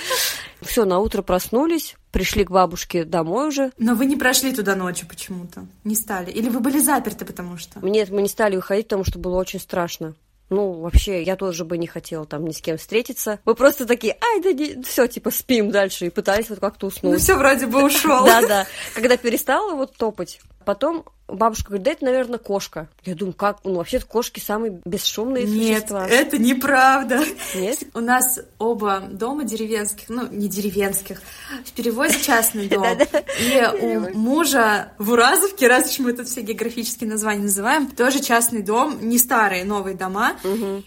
[0.62, 3.72] Все, на утро проснулись, пришли к бабушке домой уже.
[3.78, 6.30] Но вы не прошли туда ночью почему-то, не стали.
[6.30, 7.80] Или вы были заперты, потому что...
[7.80, 10.14] Нет, мы не стали выходить, потому что было очень страшно.
[10.50, 13.38] Ну, вообще, я тоже бы не хотела там ни с кем встретиться.
[13.44, 14.82] Мы просто такие, ай, да не...
[14.82, 16.06] все, типа, спим дальше.
[16.06, 17.20] И пытались вот как-то Ну уснуть.
[17.20, 18.24] все вроде бы ушел.
[18.26, 18.66] Да, да.
[18.94, 22.88] Когда перестала вот топать, потом бабушка говорит, да это, наверное, кошка.
[23.04, 23.58] Я думаю, как?
[23.64, 26.06] Ну, вообще кошки самые бесшумные Нет, существа.
[26.06, 27.22] это неправда.
[27.54, 27.78] Нет?
[27.94, 31.20] У нас оба дома деревенских, ну, не деревенских,
[31.64, 32.86] в переводе частный дом.
[33.40, 38.62] И у мужа в Уразовке, раз уж мы тут все географические названия называем, тоже частный
[38.62, 40.32] дом, не старые, новые дома.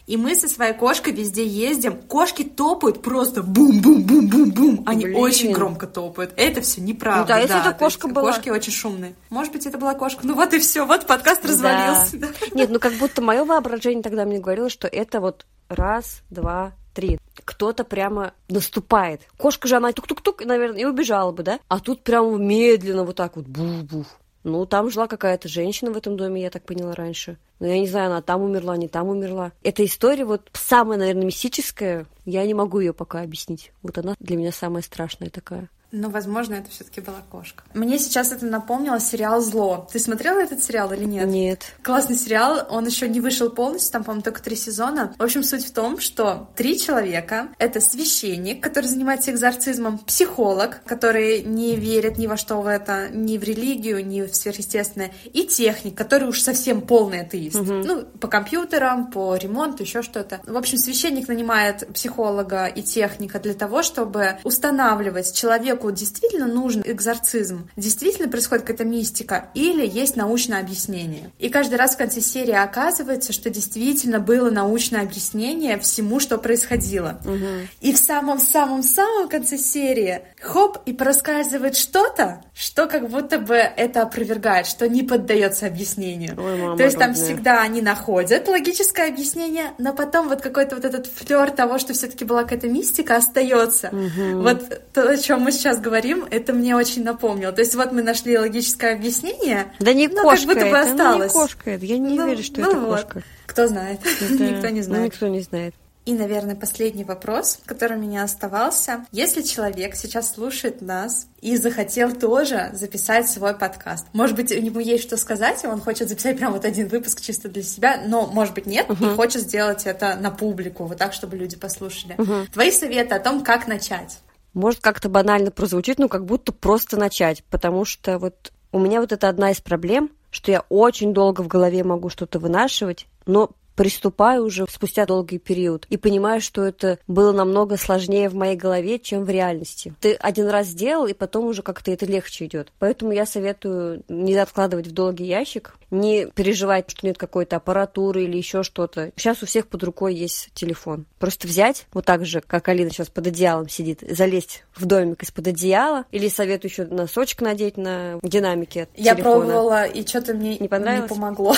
[0.08, 2.02] И мы со своей кошкой везде ездим.
[2.02, 4.84] Кошки топают просто бум-бум-бум-бум-бум.
[4.86, 6.34] Они очень громко топают.
[6.36, 7.22] Это все неправда.
[7.22, 8.32] Ну да, если это то кошка была.
[8.34, 9.16] Кошки очень шумные.
[9.30, 10.26] Может быть, это была кошка.
[10.34, 12.18] Ну вот и все, вот подкаст развалился.
[12.18, 12.30] Да.
[12.56, 17.20] Нет, ну как будто мое воображение тогда мне говорило, что это вот раз, два, три.
[17.46, 19.22] Кто-то прямо наступает.
[19.38, 21.60] Кошка же, она тук-тук-тук, наверное, и убежала бы, да?
[21.68, 24.08] А тут прямо медленно вот так вот бух-бух.
[24.44, 27.38] Ну, там жила какая-то женщина в этом доме, я так поняла раньше.
[27.60, 29.52] Но я не знаю, она там умерла, не там умерла.
[29.62, 32.08] Эта история вот самая, наверное, мистическая.
[32.26, 33.72] Я не могу ее пока объяснить.
[33.84, 35.70] Вот она для меня самая страшная такая.
[35.94, 37.64] Но, возможно, это все-таки была кошка.
[37.76, 39.88] Мне сейчас это напомнило сериал Зло.
[39.92, 41.28] Ты смотрела этот сериал или нет?
[41.28, 41.62] Нет.
[41.84, 45.14] Классный сериал, он еще не вышел полностью, там, по-моему, только три сезона.
[45.20, 51.44] В общем, суть в том, что три человека— это священник, который занимается экзорцизмом, психолог, который
[51.44, 55.96] не верит ни во что в это, ни в религию, ни в сверхъестественное, и техник,
[55.96, 57.56] который уж совсем полный атеист.
[57.56, 57.72] Угу.
[57.72, 60.42] Ну, по компьютерам, по ремонту, еще что-то.
[60.48, 66.82] В общем, священник нанимает психолога и техника для того, чтобы устанавливать человеку человеку действительно нужен
[66.86, 71.32] экзорцизм, действительно происходит какая-то мистика, или есть научное объяснение.
[71.40, 77.20] И каждый раз в конце серии оказывается, что действительно было научное объяснение всему, что происходило.
[77.26, 77.68] Угу.
[77.82, 84.68] И в самом-самом-самом конце серии хоп, и проскальзывает что-то, что как будто бы это опровергает,
[84.68, 86.36] что не поддается объяснению.
[86.38, 87.26] Ой, мама То есть там родная.
[87.26, 92.26] всегда они находят логическое объяснение, но потом вот какой-то вот этот флер того, что все-таки
[92.26, 93.88] была какая-то мистика, остается.
[93.90, 94.42] Угу.
[94.42, 97.52] Вот то, о чем мы сейчас говорим, это мне очень напомнило.
[97.52, 100.88] То есть вот мы нашли логическое объяснение, Да не но кошка как будто бы это,
[100.88, 101.34] ну, осталось.
[101.34, 101.86] не кошка это.
[101.86, 102.90] Я не Ну, верю, что ну это вот.
[103.04, 103.24] кошка.
[103.46, 104.00] Кто знает?
[104.06, 105.06] Это- Никто не ну, знает.
[105.06, 105.74] никто не знает.
[106.06, 109.06] И, наверное, последний вопрос, который у меня оставался.
[109.14, 114.82] Если человек сейчас слушает нас и захотел тоже записать свой подкаст, может быть, у него
[114.82, 118.28] есть что сказать, и он хочет записать прям вот один выпуск чисто для себя, но,
[118.28, 122.18] может быть, нет, и хочет сделать это на публику, вот так, чтобы люди послушали.
[122.52, 124.20] Твои советы о том, как начать?
[124.54, 129.12] Может как-то банально прозвучит, ну как будто просто начать, потому что вот у меня вот
[129.12, 134.46] это одна из проблем, что я очень долго в голове могу что-то вынашивать, но приступаю
[134.46, 139.24] уже спустя долгий период и понимаю, что это было намного сложнее в моей голове, чем
[139.24, 139.94] в реальности.
[140.00, 142.72] Ты один раз сделал, и потом уже как-то это легче идет.
[142.80, 148.38] Поэтому я советую не откладывать в долгий ящик, не переживать, что нет какой-то аппаратуры или
[148.38, 149.12] еще что-то.
[149.16, 151.06] Сейчас у всех под рукой есть телефон.
[151.24, 155.48] Просто взять, вот так же, как Алина сейчас под одеялом сидит, залезть в домик из-под
[155.48, 159.36] одеяла, или советую еще носочек надеть на динамике Я телефона.
[159.38, 161.10] пробовала, и что-то мне Не понравилось?
[161.10, 161.56] помогло.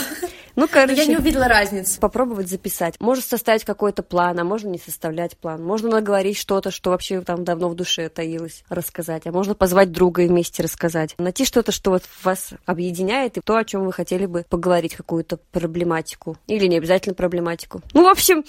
[0.56, 2.00] Ну, Но короче, я не увидела разницы.
[2.00, 2.96] попробовать записать.
[3.02, 5.62] Можно составить какой-то план, а можно не составлять план.
[5.62, 9.24] Можно наговорить что-то, что вообще там давно в душе таилось, рассказать.
[9.26, 11.14] А можно позвать друга и вместе рассказать.
[11.18, 15.40] Найти что-то, что вот вас объединяет, и то, о чем вы хотели бы поговорить, какую-то
[15.52, 16.38] проблематику.
[16.48, 17.82] Или не обязательно проблематику.
[17.94, 18.46] Ну, в общем,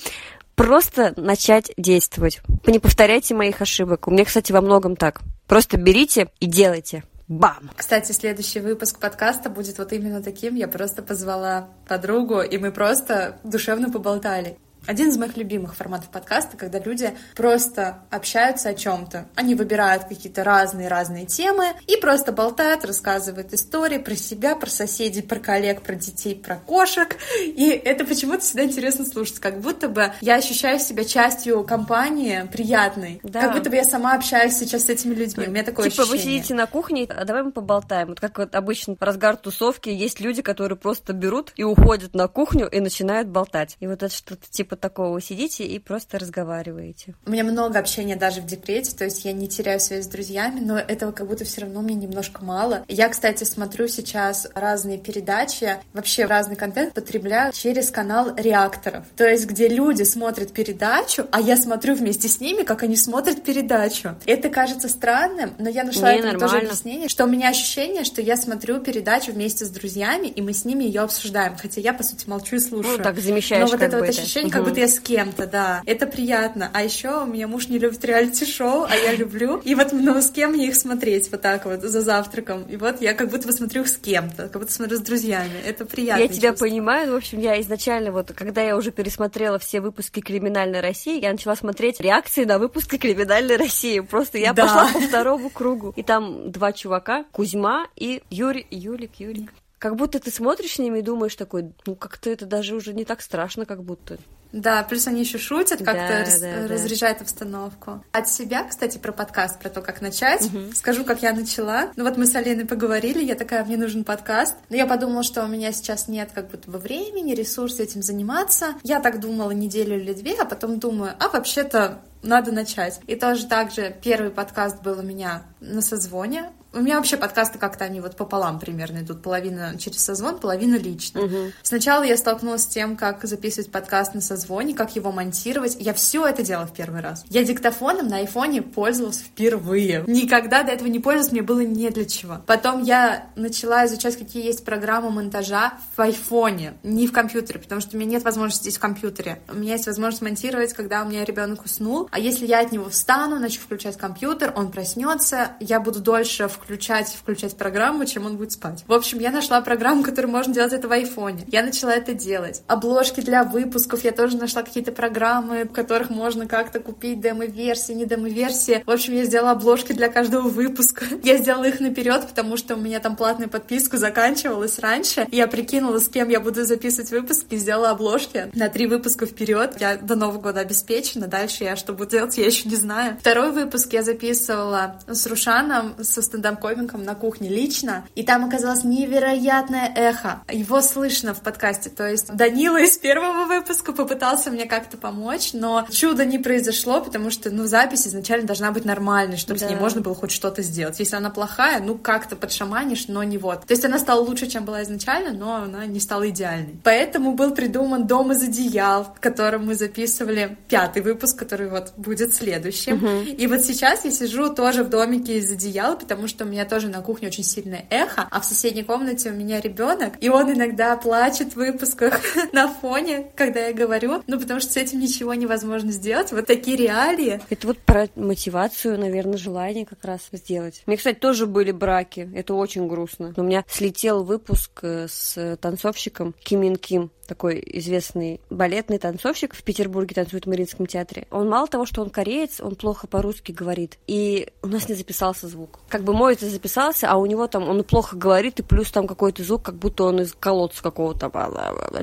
[0.57, 2.41] просто начать действовать.
[2.67, 4.09] Не повторяйте моих ошибок.
[4.09, 5.21] У меня, кстати, во многом так.
[5.47, 7.05] Просто берите и делайте.
[7.29, 7.71] Бам!
[7.77, 10.55] Кстати, следующий выпуск подкаста будет вот именно таким.
[10.55, 14.59] Я просто позвала подругу, и мы просто душевно поболтали.
[14.87, 19.27] Один из моих любимых форматов подкаста, когда люди просто общаются о чем-то.
[19.35, 25.41] Они выбирают какие-то разные-разные темы и просто болтают, рассказывают истории про себя, про соседей, про
[25.41, 27.17] коллег, про детей, про кошек.
[27.45, 29.41] И это почему-то всегда интересно слушать.
[29.41, 33.21] Как будто бы я ощущаю себя частью компании приятной.
[33.25, 33.41] Да.
[33.43, 35.47] Как будто бы я сама общаюсь сейчас с этими людьми.
[35.49, 36.39] У меня такое типа вы ощущение.
[36.39, 38.09] сидите на кухне, а давай мы поболтаем.
[38.09, 42.69] Вот как вот обычно разгар тусовки есть люди, которые просто берут и уходят на кухню
[42.69, 43.77] и начинают болтать.
[43.81, 45.15] И вот это что-то типа такого.
[45.15, 47.15] Вы сидите и просто разговариваете.
[47.27, 50.61] У меня много общения даже в декрете, то есть я не теряю связь с друзьями,
[50.61, 52.85] но этого как будто все равно мне немножко мало.
[52.89, 59.05] Я, кстати, смотрю сейчас разные передачи, вообще разный контент потребляю через канал реакторов.
[59.17, 63.43] То есть где люди смотрят передачу, а я смотрю вместе с ними, как они смотрят
[63.43, 64.17] передачу.
[64.27, 68.21] Это кажется странным, но я нашла Не, этому тоже объяснение, что у меня ощущение, что
[68.21, 72.03] я смотрю передачу вместе с друзьями, и мы с ними ее обсуждаем, хотя я, по
[72.03, 72.99] сути, молчу и слушаю.
[72.99, 74.21] Ну, так замещаешь Но вот как это вот это.
[74.21, 74.66] ощущение, как Мгм.
[74.67, 75.83] Будто я с кем-то, да.
[75.87, 76.71] Это приятно.
[76.73, 79.61] А еще у меня муж не любит реалити-шоу, а я люблю.
[79.65, 82.65] И вот ну, с кем мне их смотреть вот так вот за завтраком.
[82.65, 85.59] И вот я как будто бы смотрю с кем-то, как будто смотрю с друзьями.
[85.65, 86.23] Это приятно.
[86.23, 87.13] Я тебя понимаю.
[87.13, 91.57] В общем, я изначально, вот, когда я уже пересмотрела все выпуски «Криминальной России», я начала
[91.57, 94.01] смотреть реакции на выпуски «Криминальной России».
[94.01, 94.63] Просто я Да.
[94.65, 95.93] пошла по второму кругу.
[95.97, 99.53] И там два чувака, Кузьма и Юрий, Юлик, Юрик.
[99.79, 103.05] Как будто ты смотришь с ними и думаешь такой, ну как-то это даже уже не
[103.05, 104.19] так страшно, как будто.
[104.53, 106.69] Да, плюс они еще шутят, как-то Да, раз- да, да.
[106.69, 108.03] разряжают обстановку.
[108.13, 111.91] От себя, кстати, про подкаст, про то, как начать, скажу, как я начала.
[111.97, 114.55] Ну вот мы с Алиной поговорили, я такая, мне нужен подкаст.
[114.71, 118.75] Но я подумала, что у меня сейчас нет как будто бы времени, ресурсов этим заниматься.
[118.83, 123.01] Я так думала неделю или две, а потом думаю, а вообще-то надо начать.
[123.07, 127.59] И тоже так же первый подкаст был у меня на созвоне У меня вообще подкасты
[127.59, 129.23] как-то они вот пополам примерно идут.
[129.23, 131.23] Половина через созвон, половина лично.
[131.23, 131.37] Угу.
[131.63, 135.79] Сначала я столкнулась с тем, как записывать подкаст на созвоне, как его монтировать.
[135.81, 137.25] Я все это делала в первый раз.
[137.31, 140.05] Я диктофоном на айфоне пользовалась впервые.
[140.07, 142.43] Никогда до этого не пользовалась, мне было не для чего.
[142.45, 147.97] Потом я начала изучать, какие есть программы монтажа в айфоне, не в компьютере, потому что
[147.97, 149.41] у меня нет возможности здесь в компьютере.
[149.49, 152.11] У меня есть возможность монтировать, когда у меня ребенок уснул.
[152.13, 156.66] А если я от него встану, начну включать компьютер, он проснется, я буду дольше включать,
[156.67, 158.85] включать программу, чем он будет спать.
[158.87, 161.45] В общем, я нашла программу, которую можно делать это в айфоне.
[161.49, 162.63] Я начала это делать.
[162.67, 168.07] Обложки для выпусков, я тоже нашла какие-то программы, в которых можно как-то купить демо-версии, не
[168.07, 168.83] демо-версии.
[168.87, 171.05] В общем, я сделала обложки для каждого выпуска.
[171.23, 175.27] Я сделала их наперед, потому что у меня там платная подписка заканчивалась раньше.
[175.31, 179.77] Я прикинула, с кем я буду записывать выпуски, сделала обложки на три выпуска вперед.
[179.81, 181.27] Я до Нового года обеспечена.
[181.27, 183.17] Дальше я что буду делать, я еще не знаю.
[183.21, 188.07] Второй выпуск я записывала с Рушаном, со стендап-комиком на кухне лично.
[188.15, 190.43] И там оказалось невероятное эхо.
[190.51, 191.91] Его слышно в подкасте.
[191.91, 197.31] То есть Данила из первого выпуска попытался мне как-то помочь, но чудо не произошло, потому
[197.31, 199.67] что, ну, запись изначально должна быть нормальной, чтобы да.
[199.67, 200.99] с ней можно было хоть что-то сделать.
[200.99, 203.67] Если она плохая, ну, как-то подшаманишь, но не вот.
[203.67, 206.77] То есть она стала лучше, чем была изначально, но она не стала идеальной.
[206.85, 212.35] Поэтому был придуман «Дом из одеял», в котором мы записывали пятый выпуск, который вот будет
[212.35, 212.97] следующим.
[212.97, 213.37] Угу.
[213.39, 216.89] И вот сейчас я сижу тоже в домике из одеял, потому что у меня тоже
[216.89, 220.97] на кухне очень сильное эхо, а в соседней комнате у меня ребенок, и он иногда
[220.97, 222.21] плачет в выпусках
[222.53, 226.33] на фоне, когда я говорю, ну, потому что с этим ничего невозможно сделать.
[226.33, 227.41] Вот такие реалии.
[227.51, 230.83] Это вот про мотивацию, наверное, желание как раз сделать.
[230.87, 232.29] Мне, кстати, тоже были браки.
[232.35, 233.33] Это очень грустно.
[233.37, 240.15] У меня слетел выпуск э, с танцовщиком Кимин Ким такой известный балетный танцовщик в Петербурге
[240.15, 241.27] танцует в Мариинском театре.
[241.31, 243.99] Он мало того, что он кореец, он плохо по-русски говорит.
[244.07, 245.81] И у нас не записался звук.
[245.89, 249.07] Как бы мой это записался, а у него там он плохо говорит, и плюс там
[249.07, 251.31] какой-то звук, как будто он из колодца какого-то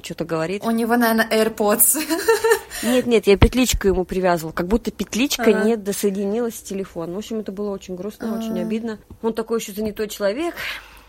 [0.03, 0.63] что-то говорит.
[0.63, 1.99] У него, наверное, AirPods.
[2.83, 5.63] Нет, нет, я петличку ему привязывала, как будто петличка ага.
[5.63, 7.15] не досоединилась с телефоном.
[7.15, 8.39] В общем, это было очень грустно, ага.
[8.39, 8.99] очень обидно.
[9.21, 10.55] Он такой еще занятой человек.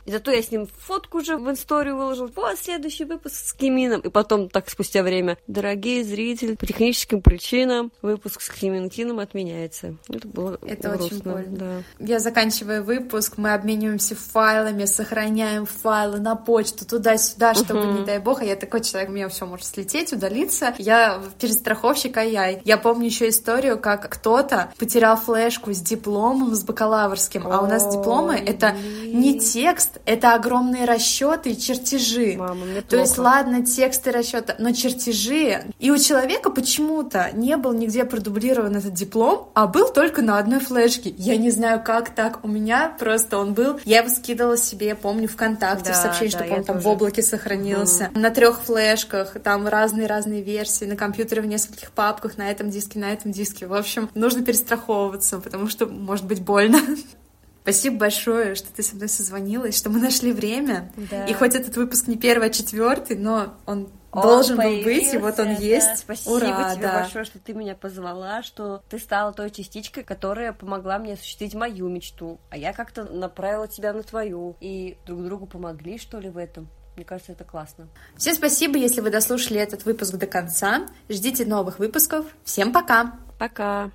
[0.04, 2.30] И зато я с ним фотку уже в историю выложил.
[2.34, 4.00] Вот следующий выпуск с Кимином.
[4.00, 9.96] И потом, так спустя время, дорогие зрители, по техническим причинам выпуск с Кимин Кином отменяется.
[10.08, 11.06] Это было Это грустно.
[11.06, 11.84] очень больно.
[11.98, 12.04] Да.
[12.04, 18.00] Я заканчиваю выпуск, мы обмениваемся файлами, сохраняем файлы на почту туда-сюда, чтобы, uh-huh.
[18.00, 20.74] не дай бог, а я такой человек, у меня все может слететь, удалиться.
[20.78, 22.60] Я перестраховщик, а я.
[22.64, 27.90] Я помню еще историю, как кто-то потерял флешку с дипломом, с бакалаврским, а у нас
[27.94, 32.36] дипломы— это не текст, это огромные расчеты и чертежи.
[32.36, 33.02] Мама, мне То плохо.
[33.02, 35.64] есть, ладно, тексты расчета, но чертежи.
[35.78, 40.60] И у человека почему-то не был нигде продублирован этот диплом, а был только на одной
[40.60, 41.10] флешке.
[41.16, 42.44] Я не знаю, как так.
[42.44, 43.80] У меня просто он был.
[43.84, 46.86] Я его скидывала себе, помню, ВКонтакте, да, в сообщении, да, что он там тоже.
[46.86, 48.10] в облаке сохранился.
[48.12, 48.20] Угу.
[48.20, 53.12] На трех флешках, там разные-разные версии, на компьютере в нескольких папках, на этом диске, на
[53.12, 53.66] этом диске.
[53.66, 56.80] В общем, нужно перестраховываться, потому что может быть больно.
[57.64, 60.92] Спасибо большое, что ты со мной созвонилась, что мы нашли время.
[61.10, 61.24] Да.
[61.24, 65.16] И хоть этот выпуск не первый, а четвертый, но он он должен был быть, и
[65.16, 65.86] вот он есть.
[65.88, 65.96] Да.
[65.96, 67.00] Спасибо Ура, тебе да.
[67.00, 71.88] большое, что ты меня позвала, что ты стала той частичкой, которая помогла мне осуществить мою
[71.88, 72.38] мечту.
[72.50, 74.56] А я как-то направила тебя на твою.
[74.60, 76.68] И друг другу помогли, что ли, в этом.
[76.96, 77.88] Мне кажется, это классно.
[78.16, 80.86] Всем спасибо, если вы дослушали этот выпуск до конца.
[81.08, 82.26] Ждите новых выпусков.
[82.44, 83.18] Всем пока!
[83.38, 83.90] Пока!